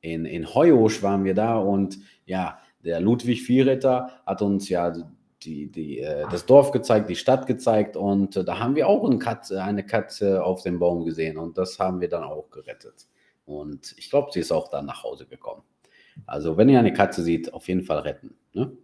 in, 0.03 0.27
in 0.27 0.55
Heuosch 0.55 1.03
waren 1.03 1.25
wir 1.25 1.33
da 1.33 1.57
und 1.57 1.99
ja, 2.27 2.59
der 2.85 3.01
Ludwig 3.01 3.41
Vierritter 3.41 4.11
hat 4.27 4.43
uns 4.43 4.69
ja 4.69 4.93
die, 5.43 5.71
die, 5.71 6.01
äh, 6.01 6.27
das 6.31 6.45
Dorf 6.45 6.71
gezeigt, 6.71 7.09
die 7.09 7.17
Stadt 7.17 7.47
gezeigt 7.47 7.97
und 7.97 8.37
äh, 8.37 8.45
da 8.45 8.59
haben 8.59 8.77
wir 8.77 8.89
auch 8.89 9.07
eine 9.09 9.19
Katze, 9.19 9.65
eine 9.65 9.87
Katze 9.87 10.45
auf 10.45 10.63
dem 10.65 10.79
Baum 10.79 11.07
gesehen 11.07 11.39
und 11.39 11.57
das 11.57 11.79
haben 11.79 12.03
wir 12.03 12.11
dann 12.11 12.25
auch 12.25 12.51
gerettet. 12.51 13.07
Und 13.47 13.95
ich 13.97 14.11
glaube, 14.11 14.33
sie 14.33 14.41
ist 14.41 14.53
auch 14.53 14.69
dann 14.69 14.85
nach 14.85 15.03
Hause 15.03 15.25
gekommen. 15.25 15.63
Also, 16.27 16.57
wenn 16.57 16.69
ihr 16.69 16.79
eine 16.79 16.93
Katze 16.93 17.23
seht, 17.23 17.53
auf 17.53 17.69
jeden 17.69 17.83
Fall 17.83 17.99
retten. 18.01 18.37
Ne? 18.53 18.77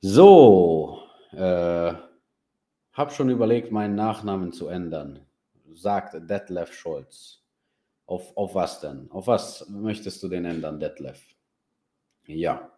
So, 0.00 1.00
äh, 1.32 1.94
habe 2.92 3.10
schon 3.10 3.28
überlegt, 3.28 3.72
meinen 3.72 3.94
Nachnamen 3.94 4.52
zu 4.52 4.68
ändern, 4.68 5.20
sagt 5.74 6.30
Detlef 6.30 6.72
Scholz. 6.72 7.42
Auf, 8.06 8.36
auf 8.36 8.54
was 8.54 8.80
denn? 8.80 9.10
Auf 9.10 9.26
was 9.26 9.68
möchtest 9.68 10.22
du 10.22 10.28
den 10.28 10.44
ändern, 10.44 10.78
Detlef? 10.78 11.20
Ja. 12.26 12.70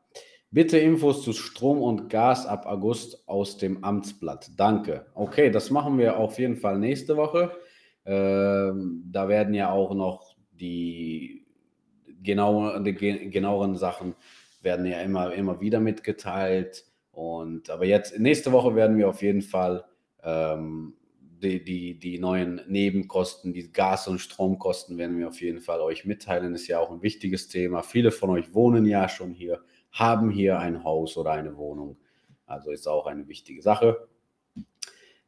Bitte 0.51 0.79
Infos 0.79 1.23
zu 1.23 1.35
Strom 1.35 1.83
und 1.83 2.09
Gas 2.09 2.47
ab 2.47 2.64
August 2.64 3.29
aus 3.29 3.59
dem 3.59 3.85
Amtsblatt. 3.85 4.51
Danke. 4.57 5.07
Okay, 5.14 5.51
das 5.51 5.71
machen 5.71 5.99
wir 5.99 6.17
auf 6.19 6.38
jeden 6.38 6.57
Fall 6.57 6.79
nächste 6.79 7.19
Woche. 7.19 7.53
Ähm, 8.07 9.05
da 9.05 9.29
werden 9.29 9.53
ja 9.53 9.71
auch 9.71 9.93
noch 9.93 10.35
die, 10.51 11.47
genau, 12.22 12.78
die 12.81 12.94
genaueren 12.94 13.76
Sachen 13.76 14.14
werden 14.62 14.87
ja 14.87 15.00
immer, 15.00 15.33
immer 15.35 15.61
wieder 15.61 15.81
mitgeteilt. 15.81 16.85
Und 17.11 17.70
aber 17.70 17.85
jetzt, 17.85 18.18
nächste 18.18 18.52
Woche 18.52 18.74
werden 18.74 18.96
wir 18.96 19.09
auf 19.09 19.22
jeden 19.22 19.42
Fall 19.42 19.85
ähm, 20.22 20.94
die, 21.42 21.62
die, 21.62 21.98
die 21.98 22.18
neuen 22.18 22.61
Nebenkosten, 22.68 23.52
die 23.52 23.72
Gas- 23.72 24.09
und 24.09 24.18
Stromkosten 24.18 24.98
werden 24.98 25.18
wir 25.18 25.28
auf 25.28 25.40
jeden 25.40 25.61
Fall 25.61 25.81
euch 25.81 26.04
mitteilen. 26.04 26.54
Ist 26.54 26.68
ja 26.68 26.81
auch 26.81 26.90
ein 26.90 27.02
wichtiges 27.02 27.48
Thema. 27.48 27.83
Viele 27.83 28.11
von 28.11 28.31
euch 28.31 28.54
wohnen 28.54 28.87
ja 28.87 29.09
schon 29.09 29.33
hier, 29.33 29.62
haben 29.92 30.31
hier 30.31 30.59
ein 30.59 30.85
Haus 30.85 31.16
oder 31.16 31.33
eine 31.33 31.57
Wohnung. 31.57 31.96
Also 32.46 32.70
ist 32.70 32.88
auch 32.88 33.07
eine 33.07 33.28
wichtige 33.28 33.62
Sache. 33.62 34.09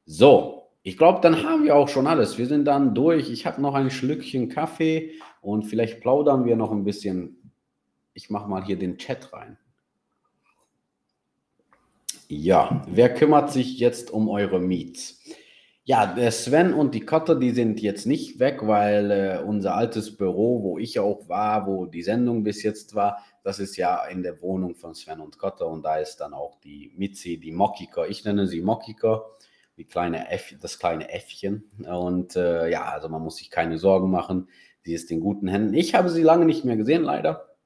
So, 0.05 0.60
ich 0.83 0.97
glaube, 0.97 1.21
dann 1.21 1.43
haben 1.43 1.64
wir 1.64 1.77
auch 1.77 1.88
schon 1.88 2.07
alles. 2.07 2.38
Wir 2.38 2.47
sind 2.47 2.64
dann 2.64 2.95
durch. 2.95 3.31
Ich 3.31 3.47
habe 3.47 3.61
noch 3.61 3.75
ein 3.75 3.90
Schlückchen 3.90 4.49
Kaffee 4.49 5.12
und 5.40 5.64
vielleicht 5.64 6.01
plaudern 6.01 6.45
wir 6.47 6.57
noch 6.57 6.73
ein 6.73 6.85
bisschen. 6.85 7.53
Ich 8.14 8.31
mache 8.31 8.49
mal 8.49 8.64
hier 8.64 8.79
den 8.79 8.97
Chat 8.97 9.33
rein. 9.33 9.59
Ja, 12.29 12.83
wer 12.88 13.12
kümmert 13.12 13.53
sich 13.53 13.79
jetzt 13.79 14.11
um 14.11 14.29
eure 14.29 14.61
Meets? 14.61 15.21
Ja, 15.85 16.07
der 16.07 16.31
Sven 16.31 16.73
und 16.73 16.95
die 16.95 17.01
Kotter, 17.01 17.35
die 17.35 17.51
sind 17.51 17.81
jetzt 17.81 18.07
nicht 18.07 18.38
weg, 18.38 18.61
weil 18.62 19.11
äh, 19.11 19.43
unser 19.45 19.75
altes 19.75 20.16
Büro, 20.16 20.62
wo 20.62 20.79
ich 20.79 21.01
auch 21.01 21.29
war, 21.29 21.66
wo 21.66 21.87
die 21.87 22.03
Sendung 22.03 22.45
bis 22.45 22.62
jetzt 22.62 22.95
war, 22.95 23.25
das 23.43 23.59
ist 23.59 23.77
ja 23.77 24.05
in 24.07 24.23
der 24.23 24.40
Wohnung 24.40 24.77
von 24.77 24.95
Sven 24.95 25.21
und 25.21 25.38
Kotter 25.38 25.66
und 25.66 25.83
da 25.85 25.97
ist 25.97 26.19
dann 26.19 26.33
auch 26.33 26.61
die 26.61 26.93
Mitzi, 26.97 27.38
die 27.38 27.51
Mokika. 27.51 28.07
Ich 28.07 28.25
nenne 28.25 28.47
sie 28.47 28.61
Mokika, 28.61 29.25
die 29.81 29.87
kleine 29.87 30.31
Äff, 30.31 30.55
das 30.61 30.79
kleine 30.79 31.11
Äffchen. 31.11 31.71
Und 31.90 32.37
äh, 32.37 32.69
ja, 32.69 32.85
also 32.85 33.09
man 33.09 33.23
muss 33.23 33.37
sich 33.37 33.51
keine 33.51 33.79
Sorgen 33.79 34.11
machen. 34.11 34.49
Sie 34.83 34.93
ist 34.93 35.11
in 35.11 35.21
guten 35.21 35.49
Händen. 35.49 35.73
Ich 35.73 35.95
habe 35.95 36.11
sie 36.11 36.23
lange 36.23 36.45
nicht 36.45 36.66
mehr 36.66 36.77
gesehen, 36.77 37.03
leider. 37.03 37.57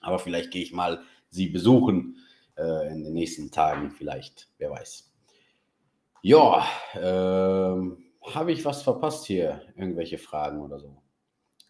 Aber 0.00 0.18
vielleicht 0.18 0.50
gehe 0.50 0.62
ich 0.62 0.74
mal 0.74 1.00
sie 1.30 1.48
besuchen 1.48 2.18
äh, 2.58 2.92
in 2.92 3.04
den 3.04 3.14
nächsten 3.14 3.50
Tagen 3.50 3.90
vielleicht, 3.90 4.48
wer 4.58 4.70
weiß. 4.70 5.10
Ja, 6.20 6.66
äh, 6.92 8.30
habe 8.34 8.52
ich 8.52 8.64
was 8.66 8.82
verpasst 8.82 9.24
hier? 9.24 9.62
Irgendwelche 9.76 10.18
Fragen 10.18 10.60
oder 10.60 10.78
so? 10.78 11.02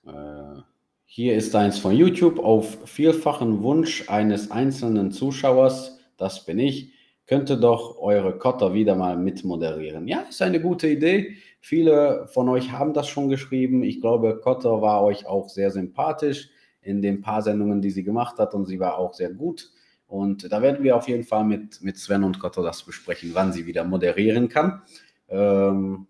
Äh, 0.05 0.62
hier 1.05 1.37
ist 1.37 1.55
eins 1.55 1.79
von 1.79 1.94
YouTube. 1.94 2.40
Auf 2.40 2.88
vielfachen 2.88 3.62
Wunsch 3.62 4.11
eines 4.11 4.51
einzelnen 4.51 5.12
Zuschauers, 5.12 6.01
das 6.16 6.44
bin 6.44 6.59
ich, 6.59 6.92
könnte 7.27 7.59
doch 7.59 7.99
eure 7.99 8.39
Kotter 8.39 8.73
wieder 8.73 8.95
mal 8.95 9.17
mitmoderieren. 9.17 10.07
Ja, 10.07 10.21
ist 10.29 10.43
eine 10.43 10.61
gute 10.61 10.89
Idee. 10.89 11.37
Viele 11.61 12.29
von 12.29 12.49
euch 12.49 12.71
haben 12.73 12.95
das 12.95 13.09
schon 13.09 13.29
geschrieben. 13.29 13.83
Ich 13.83 14.01
glaube, 14.01 14.41
Kotter 14.41 14.81
war 14.81 15.03
euch 15.03 15.27
auch 15.27 15.49
sehr 15.49 15.71
sympathisch 15.71 16.51
in 16.81 17.03
den 17.03 17.21
paar 17.21 17.43
Sendungen, 17.43 17.83
die 17.83 17.91
sie 17.91 18.05
gemacht 18.05 18.39
hat 18.39 18.55
und 18.55 18.67
sie 18.67 18.79
war 18.79 18.99
auch 18.99 19.15
sehr 19.15 19.31
gut. 19.31 19.71
Und 20.07 20.53
da 20.53 20.62
werden 20.62 20.85
wir 20.85 20.97
auf 20.97 21.09
jeden 21.09 21.25
Fall 21.25 21.45
mit, 21.45 21.83
mit 21.83 21.99
Sven 21.99 22.23
und 22.23 22.39
Kotto 22.39 22.62
das 22.62 22.85
besprechen, 22.85 23.31
wann 23.33 23.53
sie 23.53 23.67
wieder 23.67 23.83
moderieren 23.83 24.49
kann. 24.49 24.83
Ähm, 25.29 26.07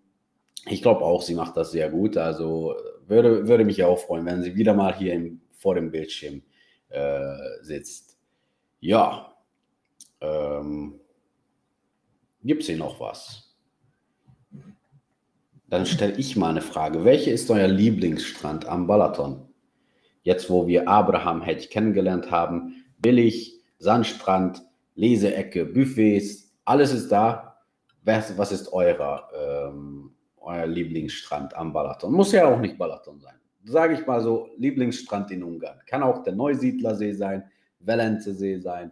ich 0.67 0.83
glaube 0.83 1.01
auch, 1.01 1.23
sie 1.23 1.33
macht 1.33 1.57
das 1.57 1.71
sehr 1.71 1.89
gut. 1.89 2.15
Also 2.15 2.75
würde, 3.07 3.47
würde 3.47 3.65
mich 3.65 3.83
auch 3.83 3.97
freuen, 3.97 4.25
wenn 4.27 4.43
sie 4.43 4.55
wieder 4.55 4.75
mal 4.75 4.95
hier 4.95 5.13
im, 5.13 5.41
vor 5.57 5.73
dem 5.73 5.89
Bildschirm 5.89 6.43
äh, 6.89 7.35
sitzt. 7.61 8.17
Ja. 8.79 9.33
Ähm, 10.21 10.99
Gibt 12.43 12.61
es 12.61 12.67
hier 12.67 12.77
noch 12.77 12.99
was? 12.99 13.55
Dann 15.69 15.85
stelle 15.85 16.15
ich 16.17 16.35
mal 16.35 16.51
eine 16.51 16.61
Frage. 16.61 17.03
Welche 17.03 17.31
ist 17.31 17.49
euer 17.51 17.67
Lieblingsstrand 17.67 18.67
am 18.67 18.87
Balaton? 18.87 19.47
Jetzt, 20.23 20.49
wo 20.49 20.67
wir 20.67 20.87
Abraham 20.87 21.41
Hedge 21.41 21.67
kennengelernt 21.67 22.31
haben, 22.31 22.85
billig, 22.99 23.61
Sandstrand, 23.79 24.61
Leseecke, 24.95 25.65
Buffets, 25.65 26.53
alles 26.65 26.93
ist 26.93 27.09
da. 27.11 27.57
Was, 28.03 28.37
was 28.37 28.51
ist 28.51 28.71
eurer, 28.71 29.29
ähm, 29.35 30.11
euer 30.37 30.67
Lieblingsstrand 30.67 31.55
am 31.55 31.73
Balaton? 31.73 32.13
Muss 32.13 32.31
ja 32.31 32.47
auch 32.47 32.59
nicht 32.59 32.77
Balaton 32.77 33.19
sein. 33.19 33.35
Sage 33.65 33.95
ich 33.95 34.07
mal 34.07 34.21
so, 34.21 34.49
Lieblingsstrand 34.57 35.31
in 35.31 35.43
Ungarn. 35.43 35.79
Kann 35.85 36.03
auch 36.03 36.23
der 36.23 36.33
Neusiedlersee 36.33 37.11
sein, 37.11 37.43
Velence-See 37.79 38.59
sein, 38.59 38.91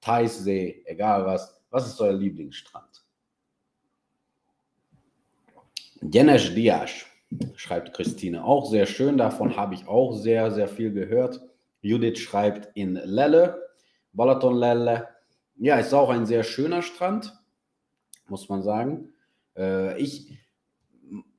Theissee, 0.00 0.82
egal 0.86 1.26
was. 1.26 1.62
Was 1.74 1.88
ist 1.88 2.00
euer 2.00 2.12
Lieblingsstrand? 2.12 3.04
Jenes 6.02 6.54
Dias, 6.54 7.04
schreibt 7.56 7.92
Christine, 7.94 8.44
auch 8.44 8.70
sehr 8.70 8.86
schön. 8.86 9.18
Davon 9.18 9.56
habe 9.56 9.74
ich 9.74 9.88
auch 9.88 10.12
sehr, 10.12 10.52
sehr 10.52 10.68
viel 10.68 10.92
gehört. 10.92 11.40
Judith 11.80 12.20
schreibt 12.20 12.76
in 12.76 12.94
Lelle, 12.94 13.60
Balatonlelle. 14.12 15.08
Ja, 15.56 15.80
ist 15.80 15.92
auch 15.92 16.10
ein 16.10 16.26
sehr 16.26 16.44
schöner 16.44 16.80
Strand, 16.80 17.36
muss 18.28 18.48
man 18.48 18.62
sagen. 18.62 19.12
Äh, 19.56 20.00
ich, 20.00 20.38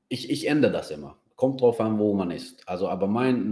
ich, 0.10 0.30
ich 0.30 0.50
ändere 0.50 0.74
das 0.74 0.92
immer. 0.92 1.18
Kommt 1.38 1.62
drauf 1.62 1.80
an, 1.80 1.98
wo 1.98 2.14
man 2.14 2.32
ist. 2.32 2.68
Also, 2.68 2.90
aber 2.90 3.08
mein 3.08 3.52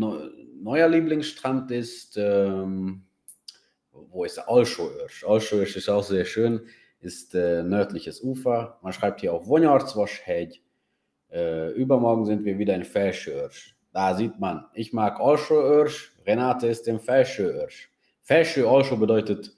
neuer 0.61 0.89
Lieblingsstrand 0.89 1.71
ist, 1.71 2.17
ähm, 2.17 3.05
wo 3.93 4.23
ist 4.25 4.37
der? 4.37 4.49
Olschoirsch. 4.49 5.23
Olschoirsch 5.23 5.75
ist 5.75 5.89
auch 5.89 6.03
sehr 6.03 6.25
schön, 6.25 6.67
ist 6.99 7.35
äh, 7.35 7.63
nördliches 7.63 8.21
Ufer. 8.21 8.79
Man 8.81 8.93
schreibt 8.93 9.21
hier 9.21 9.33
auch 9.33 9.47
Vonyarzvashegy. 9.47 10.61
Äh, 11.31 11.71
übermorgen 11.71 12.25
sind 12.25 12.45
wir 12.45 12.57
wieder 12.57 12.75
in 12.75 12.83
Felsőrsch. 12.83 13.73
Da 13.91 14.15
sieht 14.15 14.39
man, 14.39 14.65
ich 14.73 14.93
mag 14.93 15.19
Olschoirsch, 15.19 16.15
Renate 16.25 16.67
ist 16.67 16.87
im 16.87 16.99
Felsőrsch. 16.99 17.89
Felső 18.21 18.65
Olscho 18.65 18.97
bedeutet 18.97 19.51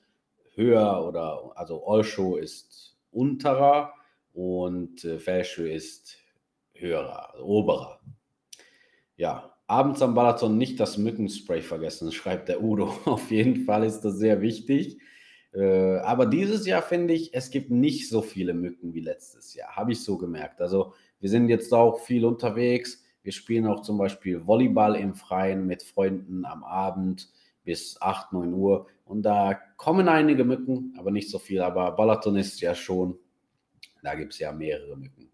höher 0.56 1.06
oder 1.06 1.52
also 1.56 1.86
Olscho 1.86 2.38
ist 2.38 2.98
unterer 3.12 3.94
und 4.34 5.04
äh, 5.06 5.76
ist 5.76 6.18
höherer, 6.74 7.34
also 7.34 7.46
oberer. 7.46 8.00
Ja, 9.18 9.55
abends 9.68 10.02
am 10.02 10.14
Balaton 10.14 10.58
nicht 10.58 10.80
das 10.80 10.98
Mückenspray 10.98 11.62
vergessen, 11.62 12.12
schreibt 12.12 12.50
der 12.50 12.64
Udo. 12.64 12.94
Auf 13.06 13.32
jeden 13.32 13.66
Fall 13.66 13.84
ist 13.84 14.02
das 14.02 14.18
sehr 14.18 14.42
wichtig. 14.42 15.00
Äh, 15.54 15.98
aber 16.00 16.26
dieses 16.26 16.66
Jahr 16.66 16.82
finde 16.82 17.14
ich, 17.14 17.34
es 17.34 17.50
gibt 17.50 17.72
nicht 17.72 18.10
so 18.10 18.22
viele 18.22 18.54
Mücken 18.54 18.94
wie 18.94 19.00
letztes 19.00 19.54
Jahr. 19.54 19.76
Habe 19.76 19.94
ich 19.94 20.04
so 20.04 20.18
gemerkt. 20.18 20.62
Also 20.62 20.94
wir 21.20 21.30
sind 21.30 21.50
jetzt 21.50 21.74
auch 21.74 22.00
viel 22.00 22.26
unterwegs. 22.26 23.04
Wir 23.24 23.32
spielen 23.32 23.66
auch 23.66 23.82
zum 23.82 23.98
Beispiel 23.98 24.46
Volleyball 24.46 24.96
im 24.96 25.16
Freien 25.16 25.66
mit 25.66 25.82
Freunden 25.82 26.46
am 26.46 26.64
Abend 26.64 27.30
bis 27.64 28.00
8, 28.02 28.34
9 28.34 28.54
Uhr. 28.54 28.88
Und 29.06 29.24
da 29.24 29.60
kommen 29.78 30.08
einige 30.08 30.44
Mücken, 30.44 30.94
aber 30.98 31.12
nicht 31.12 31.30
so 31.30 31.40
viel. 31.40 31.62
Aber 31.62 31.92
Balaton 31.92 32.36
ist 32.36 32.62
ja 32.62 32.76
schon, 32.76 33.18
da 34.04 34.14
gibt 34.16 34.34
es 34.34 34.40
ja 34.40 34.52
mehrere 34.52 34.98
Mücken. 34.98 35.32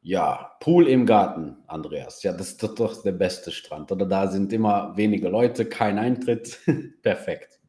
Ja, 0.00 0.52
Pool 0.60 0.88
im 0.88 1.06
Garten, 1.06 1.56
Andreas. 1.66 2.22
Ja, 2.22 2.32
das 2.32 2.50
ist 2.50 2.62
doch 2.62 3.02
der 3.02 3.12
beste 3.12 3.50
Strand. 3.50 3.90
Oder 3.90 4.06
da 4.06 4.28
sind 4.28 4.52
immer 4.52 4.96
wenige 4.96 5.28
Leute, 5.28 5.66
kein 5.66 5.98
Eintritt. 5.98 6.60
Perfekt. 7.02 7.60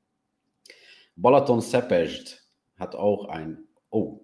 Balaton 1.16 1.62
Sepest 1.62 2.48
hat 2.78 2.96
auch 2.96 3.26
ein. 3.26 3.66
Oh, 3.90 4.22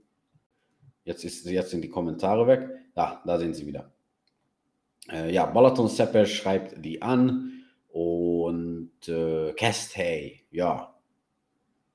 jetzt, 1.04 1.26
ist, 1.26 1.46
jetzt 1.46 1.72
sind 1.72 1.82
die 1.82 1.90
Kommentare 1.90 2.48
weg. 2.48 2.70
Da, 2.94 3.22
da 3.26 3.38
sind 3.38 3.56
sie 3.56 3.66
wieder. 3.66 3.92
Äh, 5.12 5.34
ja, 5.34 5.46
Balaton 5.46 5.88
Sepest 5.88 6.34
schreibt 6.34 6.84
die 6.84 7.02
an 7.02 7.64
und 7.90 9.08
äh, 9.08 9.54
Hey, 9.94 10.46
ja. 10.52 10.96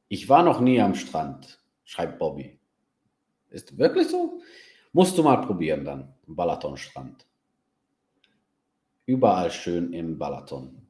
Ich 0.09 0.29
war 0.29 0.42
noch 0.42 0.61
nie 0.61 0.81
am 0.81 0.96
Strand, 0.96 1.62
schreibt 1.85 2.18
Bobby. 2.18 2.59
Ist 3.49 3.79
wirklich 3.79 4.09
so? 4.09 4.40
Musst 4.92 5.16
du 5.16 5.22
mal 5.22 5.37
probieren 5.37 5.85
dann, 5.85 6.12
Balatonstrand. 6.26 7.26
Überall 9.07 9.50
schön 9.50 9.92
im 9.92 10.18
Balaton. 10.18 10.81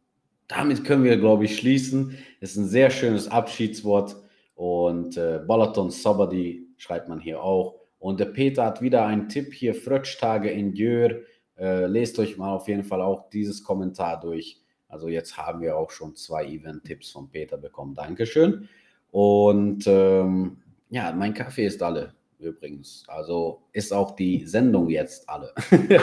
Damit 0.48 0.84
können 0.84 1.04
wir, 1.04 1.16
glaube 1.16 1.44
ich, 1.44 1.58
schließen. 1.58 2.16
ist 2.40 2.56
ein 2.56 2.66
sehr 2.66 2.90
schönes 2.90 3.28
Abschiedswort. 3.28 4.16
Und 4.54 5.16
äh, 5.16 5.40
Balaton 5.46 5.90
Sabadi 5.90 6.66
schreibt 6.76 7.08
man 7.08 7.20
hier 7.20 7.42
auch. 7.42 7.76
Und 7.98 8.20
der 8.20 8.26
Peter 8.26 8.64
hat 8.64 8.80
wieder 8.80 9.04
einen 9.04 9.28
Tipp 9.28 9.52
hier, 9.52 9.74
Frötschtage 9.74 10.50
in 10.50 10.74
Jör. 10.74 11.20
Äh, 11.58 11.86
lest 11.86 12.18
euch 12.18 12.36
mal 12.38 12.54
auf 12.54 12.68
jeden 12.68 12.84
Fall 12.84 13.02
auch 13.02 13.28
dieses 13.30 13.62
Kommentar 13.62 14.18
durch. 14.18 14.60
Also 14.88 15.08
jetzt 15.08 15.36
haben 15.36 15.60
wir 15.60 15.76
auch 15.76 15.90
schon 15.90 16.16
zwei 16.16 16.46
Event-Tipps 16.46 17.10
von 17.10 17.30
Peter 17.30 17.58
bekommen. 17.58 17.94
Dankeschön. 17.94 18.68
Und 19.10 19.86
ähm, 19.86 20.62
ja, 20.88 21.12
mein 21.12 21.34
Kaffee 21.34 21.66
ist 21.66 21.82
alle 21.82 22.14
übrigens. 22.40 23.05
Also 23.07 23.62
ist 23.72 23.92
auch 23.92 24.16
die 24.16 24.46
Sendung 24.46 24.88
jetzt 24.88 25.29
alle. 25.29 25.53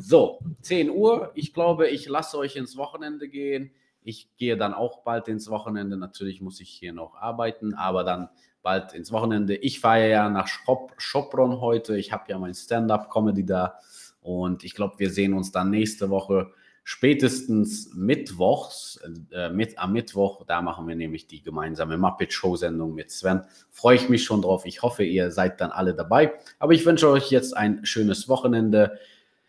so, 0.00 0.40
10 0.62 0.90
Uhr. 0.90 1.30
Ich 1.34 1.54
glaube, 1.54 1.88
ich 1.88 2.08
lasse 2.08 2.38
euch 2.38 2.56
ins 2.56 2.76
Wochenende 2.76 3.28
gehen. 3.28 3.70
Ich 4.02 4.28
gehe 4.36 4.56
dann 4.56 4.74
auch 4.74 5.02
bald 5.02 5.28
ins 5.28 5.50
Wochenende. 5.50 5.96
Natürlich 5.96 6.40
muss 6.40 6.60
ich 6.60 6.70
hier 6.70 6.92
noch 6.92 7.16
arbeiten, 7.16 7.74
aber 7.74 8.04
dann 8.04 8.28
bald 8.62 8.94
ins 8.94 9.12
Wochenende. 9.12 9.56
Ich 9.56 9.80
fahre 9.80 10.08
ja 10.08 10.28
nach 10.28 10.48
Schop 10.48 10.92
Schopron 10.96 11.60
heute. 11.60 11.96
Ich 11.96 12.12
habe 12.12 12.24
ja 12.28 12.38
mein 12.38 12.54
Stand-up-Comedy 12.54 13.44
da. 13.44 13.78
Und 14.20 14.64
ich 14.64 14.74
glaube, 14.74 14.98
wir 14.98 15.10
sehen 15.10 15.34
uns 15.34 15.52
dann 15.52 15.70
nächste 15.70 16.10
Woche 16.10 16.52
spätestens 16.88 17.92
mittwochs, 17.94 19.00
äh, 19.32 19.50
mit, 19.50 19.76
am 19.76 19.92
Mittwoch, 19.92 20.44
da 20.46 20.62
machen 20.62 20.86
wir 20.86 20.94
nämlich 20.94 21.26
die 21.26 21.42
gemeinsame 21.42 21.98
Muppet 21.98 22.32
Show 22.32 22.54
Sendung 22.54 22.94
mit 22.94 23.10
Sven. 23.10 23.42
Freue 23.72 23.96
ich 23.96 24.08
mich 24.08 24.22
schon 24.22 24.40
drauf. 24.40 24.64
Ich 24.66 24.82
hoffe, 24.82 25.02
ihr 25.02 25.32
seid 25.32 25.60
dann 25.60 25.72
alle 25.72 25.94
dabei. 25.94 26.34
Aber 26.60 26.74
ich 26.74 26.86
wünsche 26.86 27.10
euch 27.10 27.32
jetzt 27.32 27.56
ein 27.56 27.84
schönes 27.84 28.28
Wochenende. 28.28 29.00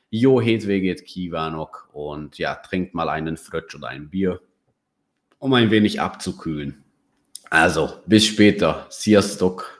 Jo 0.09 0.41
Hedweget 0.41 1.05
Kiwanok 1.05 1.89
und 1.93 2.39
ja, 2.39 2.55
trinkt 2.55 2.95
mal 2.95 3.07
einen 3.07 3.37
Frötsch 3.37 3.75
oder 3.75 3.89
ein 3.89 4.09
Bier, 4.09 4.41
um 5.37 5.53
ein 5.53 5.69
wenig 5.69 6.01
abzukühlen. 6.01 6.83
Also, 7.51 8.01
bis 8.07 8.25
später. 8.25 8.87
Sziasztok! 8.89 9.76